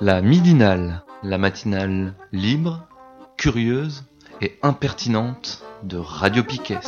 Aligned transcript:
La 0.00 0.20
midinale, 0.20 1.04
la 1.22 1.38
matinale 1.38 2.14
libre, 2.32 2.86
curieuse 3.36 4.04
et 4.40 4.58
impertinente 4.62 5.62
de 5.82 5.96
Radio 5.98 6.42
Piquet. 6.44 6.80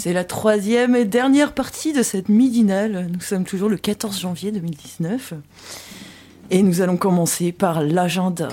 C'est 0.00 0.14
la 0.14 0.24
troisième 0.24 0.96
et 0.96 1.04
dernière 1.04 1.52
partie 1.52 1.92
de 1.92 2.02
cette 2.02 2.30
midinale. 2.30 3.08
Nous 3.12 3.20
sommes 3.20 3.44
toujours 3.44 3.68
le 3.68 3.76
14 3.76 4.18
janvier 4.18 4.50
2019. 4.50 5.34
Et 6.50 6.62
nous 6.62 6.80
allons 6.80 6.96
commencer 6.96 7.52
par 7.52 7.82
l'agenda. 7.82 8.48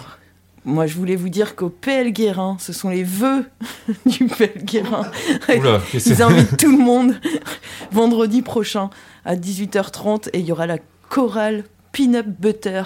Moi, 0.65 0.87
je 0.87 0.95
voulais 0.95 1.15
vous 1.15 1.29
dire 1.29 1.55
qu'au 1.55 1.69
PL 1.69 2.11
Guérin, 2.11 2.57
ce 2.59 2.73
sont 2.73 2.89
les 2.89 3.05
vœux 3.05 3.49
du 4.05 4.25
PL 4.27 4.61
Guérin. 4.61 5.09
Oula, 5.57 5.79
Ils 5.93 6.21
invitent 6.21 6.57
tout 6.57 6.69
le 6.77 6.83
monde 6.83 7.15
vendredi 7.93 8.41
prochain 8.41 8.89
à 9.23 9.37
18h30 9.37 10.27
et 10.33 10.39
il 10.39 10.45
y 10.45 10.51
aura 10.51 10.67
la 10.67 10.79
chorale 11.07 11.63
Peanut 11.93 12.27
Butter 12.27 12.83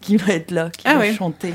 qui 0.00 0.16
va 0.16 0.34
être 0.34 0.52
là, 0.52 0.70
qui 0.70 0.86
Ah 0.86 0.94
va 0.94 1.00
ouais. 1.00 1.12
chanter. 1.12 1.54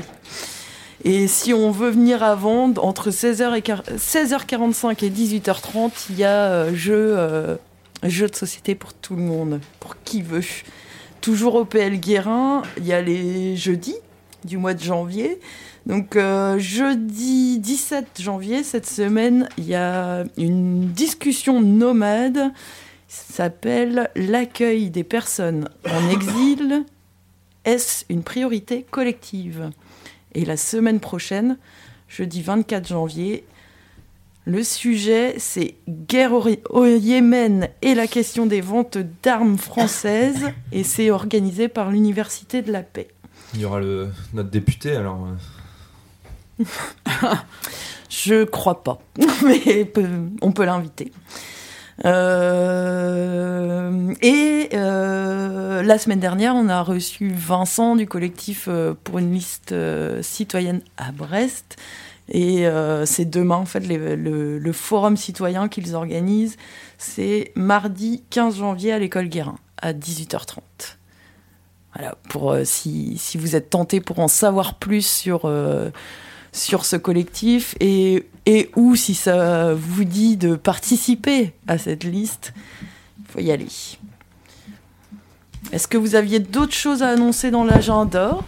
Et 1.08 1.28
si 1.28 1.54
on 1.54 1.70
veut 1.70 1.90
venir 1.90 2.24
avant, 2.24 2.64
entre 2.78 3.10
16h 3.10 3.56
et 3.56 3.60
quar- 3.60 3.84
16h45 3.96 5.04
et 5.04 5.10
18h30, 5.10 5.92
il 6.10 6.18
y 6.18 6.24
a 6.24 6.50
euh, 6.50 6.74
jeu, 6.74 7.14
euh, 7.16 7.54
jeu 8.02 8.26
de 8.26 8.34
société 8.34 8.74
pour 8.74 8.92
tout 8.92 9.14
le 9.14 9.22
monde, 9.22 9.60
pour 9.78 9.94
qui 10.02 10.20
veut. 10.20 10.42
Toujours 11.20 11.54
au 11.54 11.64
PL 11.64 12.00
Guérin, 12.00 12.62
il 12.78 12.86
y 12.86 12.92
a 12.92 13.00
les 13.02 13.54
jeudis 13.56 13.94
du 14.44 14.58
mois 14.58 14.74
de 14.74 14.82
janvier. 14.82 15.38
Donc 15.86 16.16
euh, 16.16 16.58
jeudi 16.58 17.60
17 17.60 18.20
janvier, 18.20 18.64
cette 18.64 18.86
semaine, 18.88 19.48
il 19.58 19.64
y 19.68 19.76
a 19.76 20.24
une 20.36 20.88
discussion 20.90 21.60
nomade. 21.60 22.50
S'appelle 23.06 24.10
L'accueil 24.16 24.90
des 24.90 25.04
personnes 25.04 25.68
en 25.88 26.10
exil. 26.10 26.84
Est-ce 27.64 28.04
une 28.08 28.24
priorité 28.24 28.84
collective? 28.90 29.70
Et 30.36 30.44
la 30.44 30.58
semaine 30.58 31.00
prochaine, 31.00 31.56
jeudi 32.08 32.42
24 32.42 32.86
janvier, 32.86 33.44
le 34.44 34.62
sujet, 34.62 35.34
c'est 35.38 35.74
guerre 35.88 36.34
au, 36.34 36.46
au 36.70 36.84
Yémen 36.84 37.68
et 37.80 37.94
la 37.94 38.06
question 38.06 38.44
des 38.44 38.60
ventes 38.60 38.98
d'armes 39.22 39.56
françaises. 39.56 40.44
Et 40.72 40.84
c'est 40.84 41.10
organisé 41.10 41.68
par 41.68 41.90
l'Université 41.90 42.60
de 42.60 42.70
la 42.70 42.82
paix. 42.82 43.08
Il 43.54 43.60
y 43.60 43.64
aura 43.64 43.80
le, 43.80 44.10
notre 44.34 44.50
député 44.50 44.94
alors. 44.94 45.26
euh, 46.60 46.64
Je 48.10 48.44
crois 48.44 48.84
pas, 48.84 48.98
mais 49.44 49.90
on 50.42 50.52
peut 50.52 50.64
l'inviter. 50.64 51.12
Euh, 52.04 54.14
et 54.20 54.68
euh, 54.74 55.82
la 55.82 55.98
semaine 55.98 56.20
dernière, 56.20 56.54
on 56.54 56.68
a 56.68 56.82
reçu 56.82 57.32
Vincent 57.34 57.96
du 57.96 58.06
collectif 58.06 58.66
euh, 58.68 58.94
pour 59.04 59.18
une 59.18 59.32
liste 59.32 59.74
citoyenne 60.22 60.82
à 60.96 61.12
Brest. 61.12 61.76
Et 62.28 62.66
c'est 63.04 63.30
demain, 63.30 63.54
en 63.54 63.66
fait, 63.66 63.86
le, 63.86 64.72
forum 64.72 65.16
citoyen 65.16 65.68
qu'ils 65.68 65.94
organisent. 65.94 66.56
C'est 66.98 67.52
mardi 67.54 68.24
15 68.30 68.56
janvier 68.56 68.92
à 68.92 68.98
l'école 68.98 69.28
Guérin, 69.28 69.54
à 69.80 69.92
18h30. 69.92 70.58
Voilà, 71.94 72.16
pour 72.28 72.56
si, 72.64 73.16
vous 73.36 73.54
êtes 73.54 73.70
tenté 73.70 74.00
pour 74.00 74.18
en 74.18 74.26
savoir 74.26 74.74
plus 74.74 75.06
sur, 75.06 75.48
sur 76.50 76.84
ce 76.84 76.96
collectif 76.96 77.76
et, 77.78 78.26
et 78.46 78.70
ou 78.76 78.96
si 78.96 79.14
ça 79.14 79.74
vous 79.74 80.04
dit 80.04 80.36
de 80.36 80.54
participer 80.56 81.52
à 81.66 81.78
cette 81.78 82.04
liste, 82.04 82.54
il 83.18 83.32
faut 83.32 83.40
y 83.40 83.50
aller. 83.50 83.66
Est-ce 85.72 85.88
que 85.88 85.98
vous 85.98 86.14
aviez 86.14 86.38
d'autres 86.38 86.74
choses 86.74 87.02
à 87.02 87.08
annoncer 87.08 87.50
dans 87.50 87.64
l'agenda? 87.64 88.38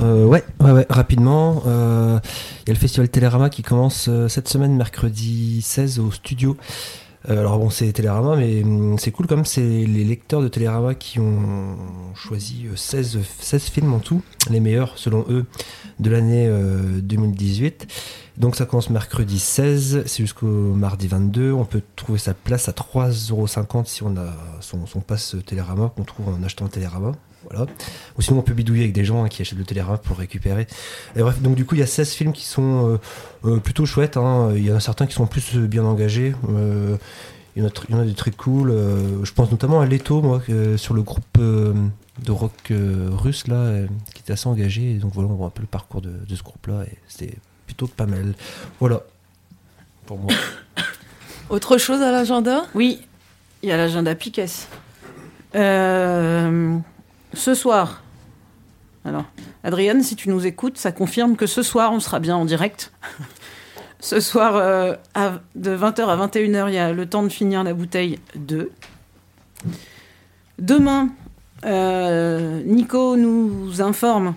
Euh, 0.00 0.26
ouais, 0.26 0.44
ouais, 0.60 0.72
ouais, 0.72 0.86
rapidement. 0.90 1.62
euh, 1.66 2.18
Il 2.64 2.68
y 2.68 2.70
a 2.70 2.74
le 2.74 2.78
festival 2.78 3.08
Télérama 3.08 3.48
qui 3.48 3.62
commence 3.62 4.06
euh, 4.08 4.28
cette 4.28 4.48
semaine, 4.48 4.76
mercredi 4.76 5.62
16 5.62 6.00
au 6.00 6.10
studio. 6.10 6.56
Euh, 7.30 7.40
alors 7.40 7.58
bon, 7.58 7.70
c'est 7.70 7.90
Télérama, 7.92 8.36
mais 8.36 8.62
hum, 8.62 8.98
c'est 8.98 9.10
cool 9.10 9.26
comme 9.26 9.44
c'est 9.44 9.62
les 9.62 10.04
lecteurs 10.04 10.42
de 10.42 10.48
Télérama 10.48 10.94
qui 10.94 11.20
ont 11.20 11.76
choisi 12.14 12.66
euh, 12.66 12.76
16, 12.76 13.20
16 13.40 13.62
films 13.62 13.94
en 13.94 13.98
tout, 13.98 14.22
les 14.50 14.60
meilleurs 14.60 14.98
selon 14.98 15.24
eux 15.30 15.46
de 16.00 16.10
l'année 16.10 16.46
euh, 16.48 17.00
2018. 17.00 17.86
Donc 18.36 18.56
ça 18.56 18.66
commence 18.66 18.90
mercredi 18.90 19.38
16, 19.38 20.02
c'est 20.06 20.22
jusqu'au 20.22 20.46
mardi 20.46 21.06
22. 21.06 21.52
On 21.52 21.64
peut 21.64 21.82
trouver 21.96 22.18
sa 22.18 22.34
place 22.34 22.68
à 22.68 22.72
3,50€ 22.72 23.86
si 23.86 24.02
on 24.02 24.16
a 24.16 24.34
son, 24.60 24.86
son 24.86 25.00
pass 25.00 25.36
Télérama 25.46 25.92
qu'on 25.96 26.04
trouve 26.04 26.28
en 26.28 26.42
achetant 26.42 26.68
Télérama. 26.68 27.12
Voilà. 27.50 27.66
Ou 28.18 28.22
sinon 28.22 28.38
on 28.38 28.42
peut 28.42 28.54
bidouiller 28.54 28.82
avec 28.84 28.94
des 28.94 29.04
gens 29.04 29.24
hein, 29.24 29.28
qui 29.28 29.42
achètent 29.42 29.58
le 29.58 29.64
Télérama 29.64 29.98
pour 29.98 30.16
récupérer. 30.18 30.66
Et 31.16 31.20
bref, 31.20 31.40
donc 31.40 31.54
du 31.54 31.64
coup 31.64 31.74
il 31.74 31.78
y 31.80 31.82
a 31.82 31.86
16 31.86 32.12
films 32.12 32.32
qui 32.32 32.44
sont 32.44 32.98
euh, 33.44 33.48
euh, 33.50 33.58
plutôt 33.58 33.86
chouettes. 33.86 34.16
hein. 34.16 34.52
Il 34.56 34.64
y 34.64 34.72
en 34.72 34.76
a 34.76 34.80
certains 34.80 35.06
qui 35.06 35.14
sont 35.14 35.26
plus 35.26 35.56
euh, 35.56 35.66
bien 35.66 35.84
engagés. 35.84 36.34
Euh, 36.48 36.96
il, 37.56 37.62
y 37.62 37.64
en 37.64 37.68
a, 37.68 37.70
tr- 37.70 37.84
il 37.88 37.94
y 37.94 37.98
en 37.98 38.00
a 38.00 38.04
des 38.04 38.14
très 38.14 38.30
cool. 38.30 38.70
Euh, 38.70 39.24
je 39.24 39.32
pense 39.32 39.50
notamment 39.50 39.80
à 39.80 39.86
Leto, 39.86 40.22
moi, 40.22 40.42
sur 40.76 40.94
le 40.94 41.02
groupe 41.02 41.24
euh, 41.38 41.72
de 42.24 42.32
rock 42.32 42.52
euh, 42.70 43.08
russe 43.12 43.46
là, 43.46 43.56
euh, 43.56 43.86
qui 44.14 44.22
était 44.22 44.32
assez 44.32 44.48
engagé. 44.48 44.92
Et 44.92 44.94
donc 44.94 45.12
voilà, 45.14 45.28
on 45.28 45.34
voit 45.34 45.46
un 45.46 45.50
peu 45.50 45.62
le 45.62 45.68
parcours 45.68 46.00
de, 46.00 46.10
de 46.26 46.34
ce 46.36 46.42
groupe-là 46.42 46.84
et 46.90 46.96
c'était 47.08 47.34
plutôt 47.66 47.86
pas 47.86 48.06
mal. 48.06 48.34
Voilà. 48.80 49.00
Pour 50.06 50.18
moi. 50.18 50.32
Autre 51.50 51.78
chose 51.78 52.00
à 52.02 52.10
l'agenda? 52.10 52.64
Oui, 52.74 53.00
il 53.62 53.68
y 53.68 53.72
a 53.72 53.76
l'agenda 53.76 54.14
Piquet. 54.14 54.46
Euh, 55.54 56.76
ce 57.34 57.54
soir, 57.54 58.02
alors, 59.04 59.24
Adrienne, 59.64 60.02
si 60.02 60.16
tu 60.16 60.30
nous 60.30 60.46
écoutes, 60.46 60.78
ça 60.78 60.90
confirme 60.90 61.36
que 61.36 61.46
ce 61.46 61.62
soir, 61.62 61.92
on 61.92 62.00
sera 62.00 62.20
bien 62.20 62.36
en 62.36 62.46
direct. 62.46 62.90
ce 64.00 64.18
soir, 64.20 64.56
euh, 64.56 64.94
de 65.54 65.76
20h 65.76 66.06
à 66.06 66.26
21h, 66.26 66.68
il 66.68 66.74
y 66.74 66.78
a 66.78 66.92
le 66.92 67.06
temps 67.06 67.22
de 67.22 67.28
finir 67.28 67.64
la 67.64 67.74
bouteille 67.74 68.18
2. 68.36 68.70
Demain, 70.58 71.10
euh, 71.66 72.62
Nico 72.64 73.16
nous 73.16 73.82
informe 73.82 74.34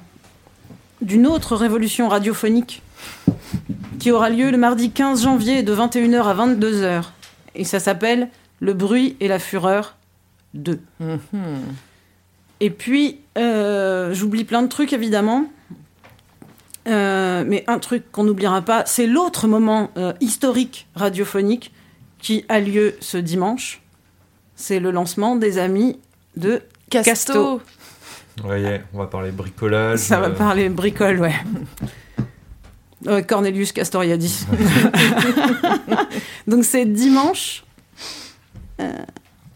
d'une 1.02 1.28
autre 1.28 1.56
révolution 1.56 2.10
radiophonique 2.10 2.82
qui 4.00 4.12
aura 4.12 4.30
lieu 4.30 4.52
le 4.52 4.58
mardi 4.58 4.92
15 4.92 5.24
janvier 5.24 5.64
de 5.64 5.74
21h 5.74 6.24
à 6.24 6.34
22h. 6.34 7.04
Et 7.56 7.64
ça 7.64 7.80
s'appelle 7.80 8.30
Le 8.60 8.74
bruit 8.74 9.16
et 9.20 9.28
la 9.28 9.40
fureur 9.40 9.96
2. 10.56 10.80
Et 12.60 12.70
puis, 12.70 13.20
euh, 13.38 14.14
j'oublie 14.14 14.44
plein 14.44 14.62
de 14.62 14.68
trucs 14.68 14.94
évidemment. 14.94 15.48
Euh, 16.88 17.44
mais 17.46 17.66
un 17.68 17.80
truc 17.80 18.12
qu'on 18.12 18.24
n'oubliera 18.24 18.62
pas, 18.62 18.86
c'est 18.86 19.08
l'autre 19.08 19.48
moment 19.48 19.92
euh, 19.98 20.14
historique 20.22 20.88
radiophonique 20.96 21.74
qui 22.20 22.46
a 22.48 22.60
lieu 22.60 22.96
ce 23.02 23.18
dimanche. 23.18 23.82
C'est 24.56 24.80
le 24.80 24.92
lancement 24.92 25.36
des 25.36 25.58
amis 25.58 26.00
de 26.38 26.62
Casto. 26.90 27.12
Casto. 27.12 27.62
Ouais, 28.46 28.62
yeah, 28.62 28.80
on 28.94 29.00
va 29.00 29.08
parler 29.08 29.32
bricolage. 29.32 30.00
Ça 30.00 30.20
va 30.20 30.30
parler 30.30 30.70
bricole, 30.70 31.20
ouais. 31.20 31.36
Ouais, 33.06 33.24
Cornelius 33.28 33.72
Castoriadis. 33.72 34.46
Donc 36.48 36.64
c'est 36.64 36.86
dimanche 36.86 37.64
euh, 38.80 38.94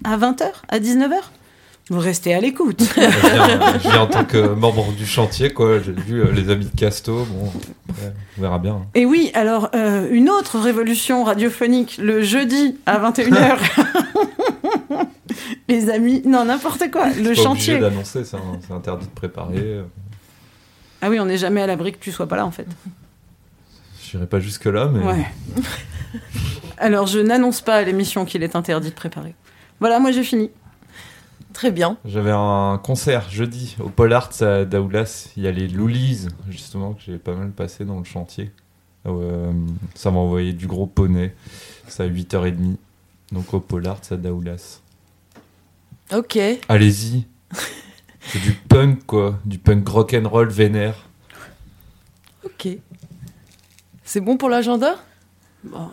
à 0.04 0.18
20h, 0.18 0.46
à 0.68 0.80
19h. 0.80 1.16
Vous 1.90 2.00
restez 2.00 2.34
à 2.34 2.40
l'écoute. 2.40 2.82
Je 2.96 3.02
viens, 3.02 3.74
je 3.84 3.90
viens 3.90 4.02
en 4.02 4.08
tant 4.08 4.24
que 4.24 4.38
membre 4.54 4.94
du 4.94 5.06
chantier, 5.06 5.52
quoi. 5.52 5.80
J'ai 5.82 5.92
vu 5.92 6.22
euh, 6.22 6.32
les 6.32 6.50
amis 6.50 6.66
de 6.66 6.76
Casto. 6.80 7.26
Bon, 7.26 7.52
on 8.38 8.42
verra 8.42 8.60
bien. 8.60 8.76
hein. 8.76 8.86
Et 8.96 9.06
oui, 9.06 9.30
alors 9.34 9.70
euh, 9.76 10.08
une 10.10 10.30
autre 10.30 10.58
révolution 10.60 11.24
radiophonique 11.26 11.98
le 11.98 12.22
jeudi 12.22 12.78
à 12.86 12.98
21h. 13.12 13.58
Les 15.68 15.90
amis, 15.90 16.22
non, 16.26 16.46
n'importe 16.46 16.92
quoi, 16.92 17.08
le 17.10 17.14
C'est 17.14 17.36
pas 17.36 17.50
chantier. 17.50 17.78
d'annoncer, 17.80 18.26
c'est 18.26 18.36
un- 18.36 18.60
c'est 18.66 18.74
interdit 18.74 19.06
de 19.06 19.12
préparer. 19.12 19.80
Ah 21.02 21.10
oui, 21.10 21.20
on 21.20 21.26
n'est 21.26 21.38
jamais 21.38 21.62
à 21.62 21.68
l'abri 21.68 21.94
que 21.94 21.98
tu 22.00 22.12
sois 22.12 22.28
pas 22.28 22.36
là 22.36 22.46
en 22.46 22.52
fait. 22.52 22.68
J'irai 24.04 24.28
pas 24.28 24.40
jusque-là, 24.40 24.90
mais. 24.94 25.04
Ouais. 25.04 25.26
Alors 26.78 27.08
je 27.08 27.20
n'annonce 27.20 27.62
pas 27.62 27.76
à 27.76 27.82
l'émission 27.84 28.26
qu'il 28.26 28.44
est 28.44 28.56
interdit 28.56 28.90
de 28.90 28.94
préparer. 28.96 29.34
Voilà, 29.80 30.00
moi 30.00 30.12
j'ai 30.12 30.24
fini. 30.24 30.50
Très 31.54 31.72
bien. 31.72 31.98
J'avais 32.06 32.32
un 32.32 32.80
concert 32.82 33.30
jeudi 33.30 33.76
au 33.80 33.90
Pol 33.90 34.14
Arts 34.14 34.42
à 34.42 34.66
Daoulas. 34.66 35.30
Il 35.36 35.44
y 35.44 35.48
a 35.48 35.52
les 35.52 35.68
Loulis, 35.68 36.28
justement, 36.50 36.94
que 36.94 37.02
j'ai 37.06 37.18
pas 37.18 37.36
mal 37.36 37.52
passé 37.52 37.84
dans 37.86 37.98
le 37.98 38.06
chantier. 38.06 38.52
Euh, 39.06 39.52
ça 39.96 40.12
m'a 40.12 40.20
envoyé 40.20 40.54
du 40.54 40.68
gros 40.68 40.86
poney. 40.86 41.36
C'est 41.88 42.04
à 42.04 42.08
8h30. 42.08 42.76
Donc 43.32 43.54
au 43.54 43.60
Pol 43.60 43.86
Arts 43.88 44.02
à 44.12 44.16
Daoulas. 44.16 44.82
Ok. 46.14 46.38
Allez-y. 46.68 47.26
C'est 48.22 48.40
du 48.40 48.54
punk, 48.54 49.06
quoi. 49.06 49.40
Du 49.46 49.58
punk 49.58 49.88
rock'n'roll 49.88 50.50
vénère. 50.50 50.96
Ok. 52.44 52.68
C'est 54.04 54.22
bon 54.22 54.38
pour 54.38 54.50
l'agenda? 54.50 54.96
Bon, 55.64 55.90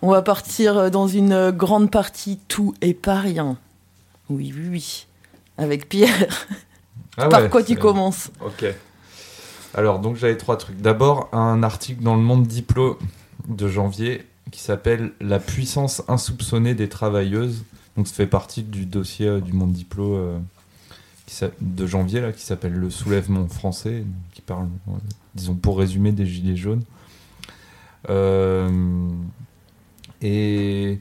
On 0.00 0.10
va 0.10 0.22
partir 0.22 0.90
dans 0.90 1.06
une 1.06 1.50
grande 1.50 1.90
partie 1.90 2.38
tout 2.48 2.74
et 2.80 2.94
pas 2.94 3.20
rien. 3.20 3.56
Oui, 4.32 4.52
oui, 4.56 4.68
oui. 4.70 5.06
Avec 5.58 5.88
Pierre. 5.88 6.26
Ah 7.18 7.28
Par 7.28 7.42
ouais, 7.42 7.50
quoi 7.50 7.62
tu 7.62 7.76
commences 7.76 8.30
Ok. 8.40 8.64
Alors, 9.74 9.98
donc 9.98 10.16
j'avais 10.16 10.36
trois 10.36 10.56
trucs. 10.56 10.80
D'abord, 10.80 11.28
un 11.32 11.62
article 11.62 12.02
dans 12.02 12.14
le 12.14 12.22
Monde 12.22 12.46
Diplo 12.46 12.98
de 13.48 13.68
janvier 13.68 14.24
qui 14.50 14.60
s'appelle 14.60 15.12
La 15.20 15.38
puissance 15.38 16.02
insoupçonnée 16.08 16.74
des 16.74 16.88
travailleuses. 16.88 17.64
Donc, 17.96 18.08
ça 18.08 18.14
fait 18.14 18.26
partie 18.26 18.62
du 18.62 18.86
dossier 18.86 19.26
euh, 19.26 19.40
du 19.40 19.52
Monde 19.52 19.72
Diplo 19.72 20.14
euh, 20.14 20.38
qui 21.26 21.44
de 21.60 21.86
janvier, 21.86 22.20
là, 22.20 22.32
qui 22.32 22.42
s'appelle 22.42 22.72
Le 22.72 22.88
soulèvement 22.88 23.46
français, 23.48 24.04
qui 24.32 24.40
parle, 24.40 24.68
euh, 24.88 24.92
disons, 25.34 25.54
pour 25.54 25.78
résumer, 25.78 26.12
des 26.12 26.26
Gilets 26.26 26.56
jaunes. 26.56 26.82
Et 30.22 30.98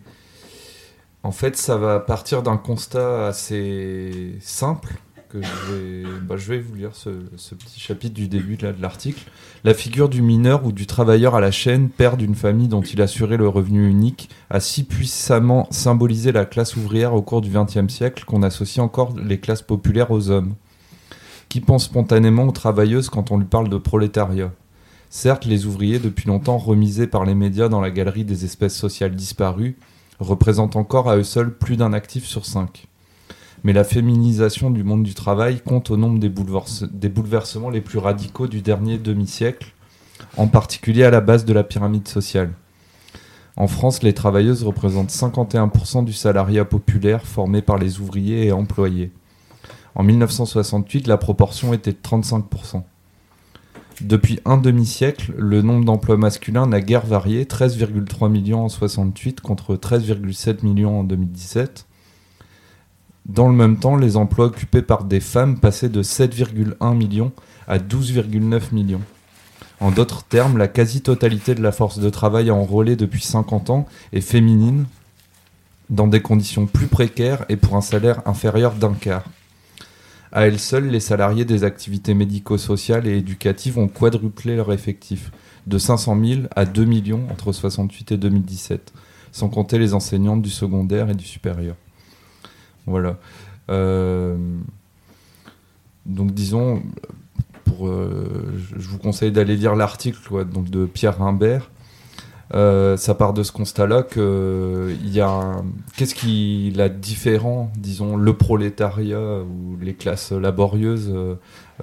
en 1.23 1.31
fait, 1.31 1.55
ça 1.55 1.77
va 1.77 1.99
partir 1.99 2.41
d'un 2.41 2.57
constat 2.57 3.27
assez 3.27 4.37
simple 4.41 4.95
que 5.29 5.41
je 5.41 5.71
vais, 5.71 6.03
bah, 6.27 6.35
je 6.35 6.53
vous 6.55 6.75
lire 6.75 6.93
ce, 6.93 7.09
petit 7.55 7.79
chapitre 7.79 8.13
du 8.13 8.27
début 8.27 8.57
de 8.57 8.73
l'article. 8.79 9.29
La 9.63 9.73
figure 9.73 10.09
du 10.09 10.21
mineur 10.21 10.65
ou 10.65 10.71
du 10.73 10.87
travailleur 10.87 11.35
à 11.35 11.39
la 11.39 11.51
chaîne, 11.51 11.89
père 11.89 12.17
d'une 12.17 12.35
famille 12.35 12.67
dont 12.67 12.81
il 12.81 13.01
assurait 13.01 13.37
le 13.37 13.47
revenu 13.47 13.87
unique, 13.87 14.29
a 14.49 14.59
si 14.59 14.83
puissamment 14.83 15.67
symbolisé 15.71 16.31
la 16.31 16.45
classe 16.45 16.75
ouvrière 16.75 17.13
au 17.13 17.21
cours 17.21 17.41
du 17.41 17.49
XXe 17.49 17.93
siècle 17.93 18.25
qu'on 18.25 18.43
associe 18.43 18.83
encore 18.83 19.15
les 19.15 19.39
classes 19.39 19.61
populaires 19.61 20.11
aux 20.11 20.29
hommes. 20.29 20.55
Qui 21.47 21.61
pense 21.61 21.85
spontanément 21.85 22.47
aux 22.47 22.51
travailleuses 22.51 23.09
quand 23.09 23.31
on 23.31 23.37
lui 23.37 23.45
parle 23.45 23.69
de 23.69 23.77
prolétariat? 23.77 24.51
Certes, 25.09 25.45
les 25.45 25.65
ouvriers, 25.65 25.99
depuis 25.99 26.27
longtemps 26.27 26.57
remisés 26.57 27.07
par 27.07 27.25
les 27.25 27.35
médias 27.35 27.69
dans 27.69 27.81
la 27.81 27.91
galerie 27.91 28.25
des 28.25 28.43
espèces 28.43 28.75
sociales 28.75 29.15
disparues, 29.15 29.77
représentent 30.21 30.75
encore 30.75 31.09
à 31.09 31.17
eux 31.17 31.23
seuls 31.23 31.53
plus 31.53 31.77
d'un 31.77 31.93
actif 31.93 32.25
sur 32.25 32.45
cinq 32.45 32.87
mais 33.63 33.73
la 33.73 33.83
féminisation 33.83 34.71
du 34.71 34.83
monde 34.83 35.03
du 35.03 35.13
travail 35.13 35.61
compte 35.61 35.91
au 35.91 35.97
nombre 35.97 36.19
des, 36.19 36.29
bouleverse- 36.29 36.89
des 36.91 37.09
bouleversements 37.09 37.69
les 37.69 37.81
plus 37.81 37.99
radicaux 37.99 38.47
du 38.47 38.61
dernier 38.61 38.97
demi-siècle, 38.97 39.73
en 40.37 40.47
particulier 40.47 41.03
à 41.03 41.11
la 41.11 41.21
base 41.21 41.45
de 41.45 41.53
la 41.53 41.63
pyramide 41.63 42.07
sociale. 42.07 42.51
En 43.57 43.67
France, 43.67 44.01
les 44.01 44.13
travailleuses 44.13 44.63
représentent 44.63 45.11
51% 45.11 46.05
du 46.05 46.13
salariat 46.13 46.65
populaire 46.65 47.25
formé 47.25 47.61
par 47.61 47.77
les 47.77 47.99
ouvriers 47.99 48.47
et 48.47 48.51
employés. 48.51 49.11
En 49.93 50.03
1968, 50.03 51.05
la 51.05 51.17
proportion 51.17 51.73
était 51.73 51.91
de 51.91 51.97
35%. 51.97 52.83
Depuis 54.01 54.39
un 54.45 54.57
demi-siècle, 54.57 55.31
le 55.37 55.61
nombre 55.61 55.85
d'emplois 55.85 56.17
masculins 56.17 56.65
n'a 56.65 56.81
guère 56.81 57.05
varié, 57.05 57.45
13,3 57.45 58.31
millions 58.31 58.65
en 58.65 58.69
68 58.69 59.41
contre 59.41 59.75
13,7 59.75 60.65
millions 60.65 61.01
en 61.01 61.03
2017. 61.03 61.85
Dans 63.27 63.47
le 63.47 63.53
même 63.53 63.77
temps, 63.77 63.95
les 63.95 64.17
emplois 64.17 64.45
occupés 64.45 64.81
par 64.81 65.03
des 65.03 65.19
femmes 65.19 65.59
passaient 65.59 65.89
de 65.89 66.01
7,1 66.01 66.95
millions 66.95 67.31
à 67.67 67.77
12,9 67.77 68.73
millions. 68.73 69.01
En 69.79 69.91
d'autres 69.91 70.23
termes, 70.23 70.57
la 70.57 70.67
quasi-totalité 70.67 71.53
de 71.53 71.61
la 71.61 71.71
force 71.71 71.99
de 71.99 72.09
travail 72.09 72.49
enrôlée 72.49 72.95
depuis 72.95 73.21
50 73.21 73.69
ans 73.69 73.87
est 74.13 74.21
féminine, 74.21 74.85
dans 75.91 76.07
des 76.07 76.21
conditions 76.21 76.65
plus 76.65 76.87
précaires 76.87 77.45
et 77.49 77.55
pour 77.55 77.75
un 77.75 77.81
salaire 77.81 78.21
inférieur 78.25 78.73
d'un 78.73 78.93
quart. 78.93 79.25
À 80.31 80.47
elles 80.47 80.59
seules, 80.59 80.87
les 80.87 80.99
salariés 81.01 81.43
des 81.43 81.63
activités 81.63 82.13
médico-sociales 82.13 83.05
et 83.07 83.17
éducatives 83.17 83.77
ont 83.77 83.89
quadruplé 83.89 84.55
leur 84.55 84.71
effectif, 84.71 85.31
de 85.67 85.77
500 85.77 86.17
000 86.23 86.41
à 86.55 86.65
2 86.65 86.85
millions 86.85 87.27
entre 87.29 87.51
68 87.51 88.13
et 88.13 88.17
2017, 88.17 88.93
sans 89.31 89.49
compter 89.49 89.77
les 89.77 89.93
enseignantes 89.93 90.41
du 90.41 90.49
secondaire 90.49 91.09
et 91.09 91.15
du 91.15 91.25
supérieur. 91.25 91.75
Voilà. 92.87 93.17
Euh, 93.69 94.37
donc 96.05 96.33
disons, 96.33 96.81
euh, 97.81 98.43
je 98.77 98.87
vous 98.87 98.97
conseille 98.97 99.31
d'aller 99.31 99.55
lire 99.55 99.75
l'article 99.75 100.45
de 100.69 100.85
Pierre 100.85 101.17
Rimbert. 101.17 101.69
Euh, 102.53 102.97
ça 102.97 103.15
part 103.15 103.31
de 103.33 103.43
ce 103.43 103.51
constat-là 103.53 104.03
que 104.03 104.93
il 105.03 105.13
y 105.13 105.21
a 105.21 105.29
un- 105.29 105.63
qu'est-ce 105.95 106.13
qui 106.15 106.73
la 106.75 106.89
différent, 106.89 107.71
disons, 107.77 108.17
le 108.17 108.33
prolétariat 108.33 109.39
ou 109.39 109.77
les 109.79 109.93
classes 109.93 110.33
laborieuses 110.33 111.09
euh, 111.13 111.35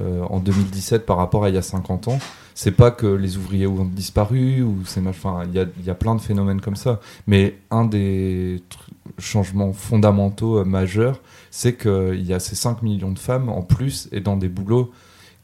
euh, 0.03 0.23
en 0.29 0.41
2017 0.41 1.07
par 1.07 1.17
rapport 1.17 1.45
à 1.45 1.49
il 1.49 1.55
y 1.55 1.59
a 1.59 1.63
50 1.63 2.09
ans? 2.09 2.19
C'est 2.55 2.73
pas 2.73 2.91
que 2.91 3.07
les 3.07 3.37
ouvriers 3.39 3.67
ont 3.67 3.85
disparu 3.87 4.63
ou 4.63 4.79
c'est 4.85 5.07
enfin 5.07 5.45
il 5.47 5.55
y 5.55 5.61
a, 5.61 5.65
y 5.87 5.91
a 5.91 5.95
plein 5.95 6.15
de 6.15 6.21
phénomènes 6.21 6.61
comme 6.61 6.77
ça. 6.77 7.01
Mais 7.27 7.57
un 7.71 7.85
des 7.87 8.63
changements 9.19 9.73
fondamentaux 9.73 10.59
euh, 10.59 10.65
majeurs, 10.65 11.21
c'est 11.51 11.77
qu'il 11.79 12.23
y 12.27 12.35
a 12.35 12.41
ces 12.41 12.57
5 12.57 12.83
millions 12.83 13.13
de 13.13 13.19
femmes 13.19 13.49
en 13.49 13.63
plus 13.63 14.09
et 14.13 14.21
dans 14.21 14.37
des 14.37 14.49
boulots 14.51 14.91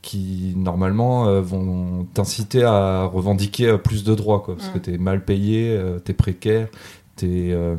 qui 0.04 0.52
normalement 0.56 1.26
euh, 1.28 1.40
vont 1.40 2.06
t'inciter 2.12 2.62
à 2.62 3.04
revendiquer 3.06 3.68
euh, 3.70 3.78
plus 3.78 4.04
de 4.04 4.14
droits 4.14 4.40
quoi, 4.40 4.54
parce 4.54 4.68
Mm. 4.68 4.72
que 4.74 4.78
t'es 4.78 4.98
mal 4.98 5.24
payé, 5.24 5.70
euh, 5.70 5.98
t'es 5.98 6.12
précaire, 6.12 6.68
t'es 7.16 7.48
euh, 7.52 7.74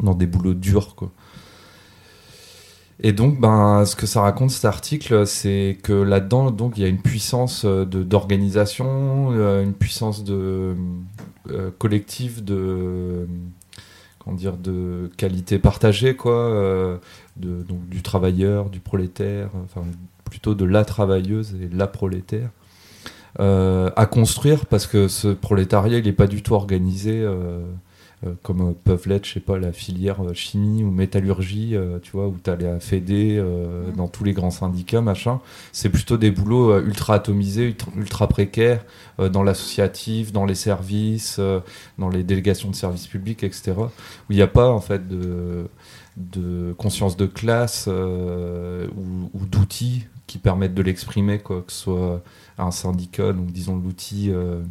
dans 0.00 0.14
des 0.14 0.26
boulots 0.26 0.54
durs 0.54 0.96
quoi. 0.96 1.10
Et 3.02 3.12
donc, 3.12 3.40
ben, 3.40 3.84
ce 3.86 3.96
que 3.96 4.06
ça 4.06 4.20
raconte 4.20 4.50
cet 4.50 4.66
article, 4.66 5.26
c'est 5.26 5.78
que 5.82 5.92
là-dedans, 5.94 6.50
donc, 6.50 6.76
il 6.76 6.82
y 6.82 6.84
a 6.84 6.88
une 6.88 7.00
puissance 7.00 7.64
de 7.64 8.02
d'organisation, 8.02 9.30
une 9.62 9.72
puissance 9.72 10.22
de 10.22 10.74
collective 11.78 12.44
de 12.44 13.26
comment 14.18 14.36
dire 14.36 14.58
de 14.58 15.10
qualité 15.16 15.58
partagée, 15.58 16.14
quoi, 16.14 17.00
de, 17.38 17.62
donc 17.62 17.88
du 17.88 18.02
travailleur, 18.02 18.68
du 18.68 18.80
prolétaire, 18.80 19.48
enfin 19.64 19.82
plutôt 20.30 20.54
de 20.54 20.64
la 20.64 20.84
travailleuse 20.84 21.54
et 21.60 21.68
la 21.74 21.86
prolétaire. 21.86 22.50
euh, 23.38 23.90
à 23.96 24.06
construire 24.06 24.66
parce 24.66 24.86
que 24.88 25.06
ce 25.06 25.28
prolétariat 25.28 25.98
il 25.98 26.04
n'est 26.04 26.12
pas 26.12 26.26
du 26.26 26.42
tout 26.42 26.54
organisé 26.54 27.20
euh, 27.20 27.60
euh, 28.26 28.32
comme 28.42 28.74
peuvent 28.74 29.08
l'être, 29.08 29.24
je 29.24 29.34
sais 29.34 29.40
pas, 29.40 29.58
la 29.58 29.72
filière 29.72 30.18
chimie 30.34 30.84
ou 30.84 30.90
métallurgie, 30.90 31.74
tu 32.02 32.10
vois, 32.12 32.26
où 32.28 32.36
tu 32.42 32.50
as 32.50 32.56
la 32.56 32.78
Fédé 32.78 33.42
dans 33.96 34.08
tous 34.08 34.24
les 34.24 34.34
grands 34.34 34.50
syndicats, 34.50 35.00
machin. 35.00 35.40
C'est 35.72 35.88
plutôt 35.88 36.18
des 36.18 36.30
boulots 36.30 36.78
ultra 36.80 37.14
atomisés, 37.14 37.74
ultra, 37.96 38.28
précaires, 38.28 38.84
dans 39.32 39.42
l'associatif, 39.42 40.32
dans 40.32 40.44
les 40.44 40.54
services, 40.54 41.40
dans 41.96 42.10
les 42.10 42.22
délégations 42.22 42.68
de 42.68 42.76
services 42.76 43.06
publics, 43.06 43.42
etc. 43.42 43.72
Où 43.78 44.32
il 44.32 44.36
n'y 44.36 44.42
a 44.42 44.46
pas, 44.46 44.68
en 44.68 44.82
fait, 44.82 45.08
de, 45.08 45.64
de 46.16 46.74
conscience 46.74 47.16
de 47.16 47.26
classe 47.26 47.86
euh, 47.88 48.86
ou, 48.96 49.30
ou 49.34 49.46
d'outils 49.46 50.06
qui 50.30 50.38
permettent 50.38 50.74
de 50.74 50.82
l'exprimer, 50.82 51.40
que 51.40 51.64
ce 51.66 51.76
soit 51.76 52.22
un 52.56 52.70
syndicat, 52.70 53.32
donc 53.32 53.46
disons 53.46 53.74
l'outil 53.74 54.30
euh, 54.30 54.62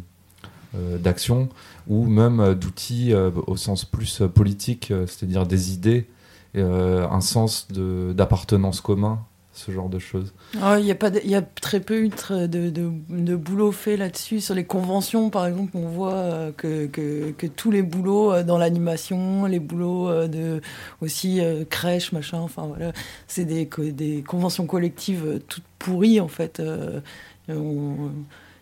euh, 0.74 0.96
d'action, 0.96 1.50
ou 1.86 2.06
même 2.06 2.40
euh, 2.40 2.54
d'outils 2.54 3.12
au 3.46 3.58
sens 3.58 3.84
plus 3.84 4.22
politique, 4.34 4.90
c'est-à-dire 5.06 5.44
des 5.44 5.74
idées, 5.74 6.08
un 6.54 7.20
sens 7.20 7.68
d'appartenance 7.70 8.80
commun, 8.80 9.20
ce 9.52 9.72
genre 9.72 9.88
de 9.88 9.98
choses. 9.98 10.32
Ah, 10.60 10.78
Il 10.78 10.86
y, 10.86 10.90
a 10.90 10.94
pas 10.94 11.10
de- 11.10 11.20
il 11.24 11.30
y 11.30 11.34
a 11.34 11.42
très 11.42 11.80
peu 11.80 12.02
eu 12.04 12.08
de, 12.08 12.46
de, 12.46 12.70
de- 12.70 13.36
boulot 13.36 13.72
fait 13.72 13.96
là-dessus. 13.96 14.40
Sur 14.40 14.54
les 14.54 14.64
conventions, 14.64 15.28
par 15.30 15.46
exemple, 15.46 15.72
on 15.74 15.88
voit 15.88 16.14
euh, 16.14 16.52
que, 16.56 16.86
que, 16.86 17.32
que 17.32 17.46
tous 17.46 17.70
les 17.70 17.82
boulots 17.82 18.32
euh, 18.32 18.42
dans 18.44 18.58
l'animation, 18.58 19.46
les 19.46 19.60
boulots 19.60 20.08
euh, 20.08 20.28
de 20.28 20.60
aussi 21.00 21.40
crèche, 21.68 22.12
machin, 22.12 22.38
enfin 22.38 22.66
voilà, 22.66 22.92
c'est 23.26 23.44
des, 23.44 23.68
des 23.92 24.22
conventions 24.22 24.66
collectives 24.66 25.40
toutes 25.48 25.64
pourries 25.78 26.20
en 26.20 26.28
fait. 26.28 26.62
on- 27.48 28.10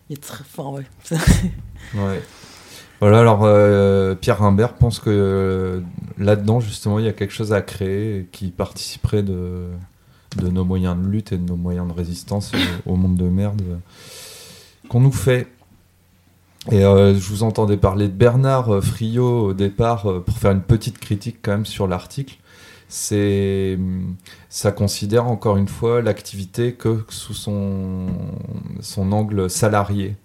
il 0.09 0.15
y 0.15 0.19
a 0.19 0.21
très, 0.21 0.41
enfin, 0.41 0.69
ouais. 0.71 0.85
Ouais. 1.95 2.21
Voilà, 2.99 3.19
alors 3.19 3.45
euh, 3.45 4.13
Pierre 4.15 4.39
Rimbert 4.39 4.73
pense 4.73 4.99
que 4.99 5.09
euh, 5.09 5.81
là-dedans, 6.17 6.59
justement, 6.59 6.99
il 6.99 7.05
y 7.05 7.07
a 7.07 7.13
quelque 7.13 7.31
chose 7.31 7.53
à 7.53 7.61
créer 7.61 8.27
qui 8.31 8.51
participerait 8.51 9.23
de, 9.23 9.67
de 10.37 10.49
nos 10.49 10.63
moyens 10.63 10.97
de 10.97 11.07
lutte 11.07 11.31
et 11.31 11.37
de 11.37 11.45
nos 11.45 11.55
moyens 11.55 11.87
de 11.87 11.93
résistance 11.93 12.51
au, 12.85 12.95
monde 12.95 13.15
de 13.15 13.25
merde 13.25 13.61
euh, 13.61 13.77
qu'on 14.87 14.99
nous 14.99 15.11
fait. 15.11 15.47
Et 16.71 16.83
euh, 16.83 17.15
je 17.15 17.29
vous 17.29 17.43
entendais 17.43 17.77
parler 17.77 18.07
de 18.07 18.13
Bernard 18.13 18.69
euh, 18.69 18.81
Friot 18.81 19.47
au 19.47 19.53
départ 19.53 20.23
pour 20.25 20.37
faire 20.37 20.51
une 20.51 20.61
petite 20.61 20.99
critique 20.99 21.37
quand 21.41 21.51
même 21.51 21.65
sur 21.65 21.87
l'article. 21.87 22.37
c'est 22.89 23.77
ça 24.49 24.71
considère 24.71 25.27
encore 25.27 25.57
une 25.57 25.67
fois 25.67 26.01
l'activité 26.01 26.73
que 26.73 27.03
sous 27.09 27.33
son 27.33 28.07
angle 29.11 29.49
salarié. 29.49 30.15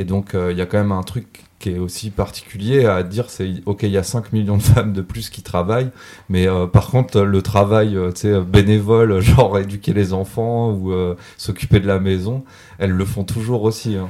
Et 0.00 0.04
donc 0.04 0.34
euh, 0.34 0.50
il 0.50 0.56
y 0.56 0.62
a 0.62 0.66
quand 0.66 0.78
même 0.78 0.92
un 0.92 1.02
truc 1.02 1.44
qui 1.58 1.72
est 1.72 1.78
aussi 1.78 2.08
particulier 2.08 2.86
à 2.86 3.02
dire, 3.02 3.28
c'est 3.28 3.52
ok, 3.66 3.82
il 3.82 3.90
y 3.90 3.98
a 3.98 4.02
5 4.02 4.32
millions 4.32 4.56
de 4.56 4.62
femmes 4.62 4.94
de 4.94 5.02
plus 5.02 5.28
qui 5.28 5.42
travaillent, 5.42 5.90
mais 6.30 6.48
euh, 6.48 6.66
par 6.66 6.86
contre 6.88 7.20
le 7.20 7.42
travail 7.42 7.98
euh, 7.98 8.40
bénévole, 8.40 9.20
genre 9.20 9.58
éduquer 9.58 9.92
les 9.92 10.14
enfants 10.14 10.72
ou 10.72 10.90
s'occuper 11.36 11.80
de 11.80 11.86
la 11.86 12.00
maison, 12.00 12.44
elles 12.78 12.92
le 12.92 13.04
font 13.04 13.24
toujours 13.24 13.62
aussi. 13.64 13.96
Hein. 13.96 14.08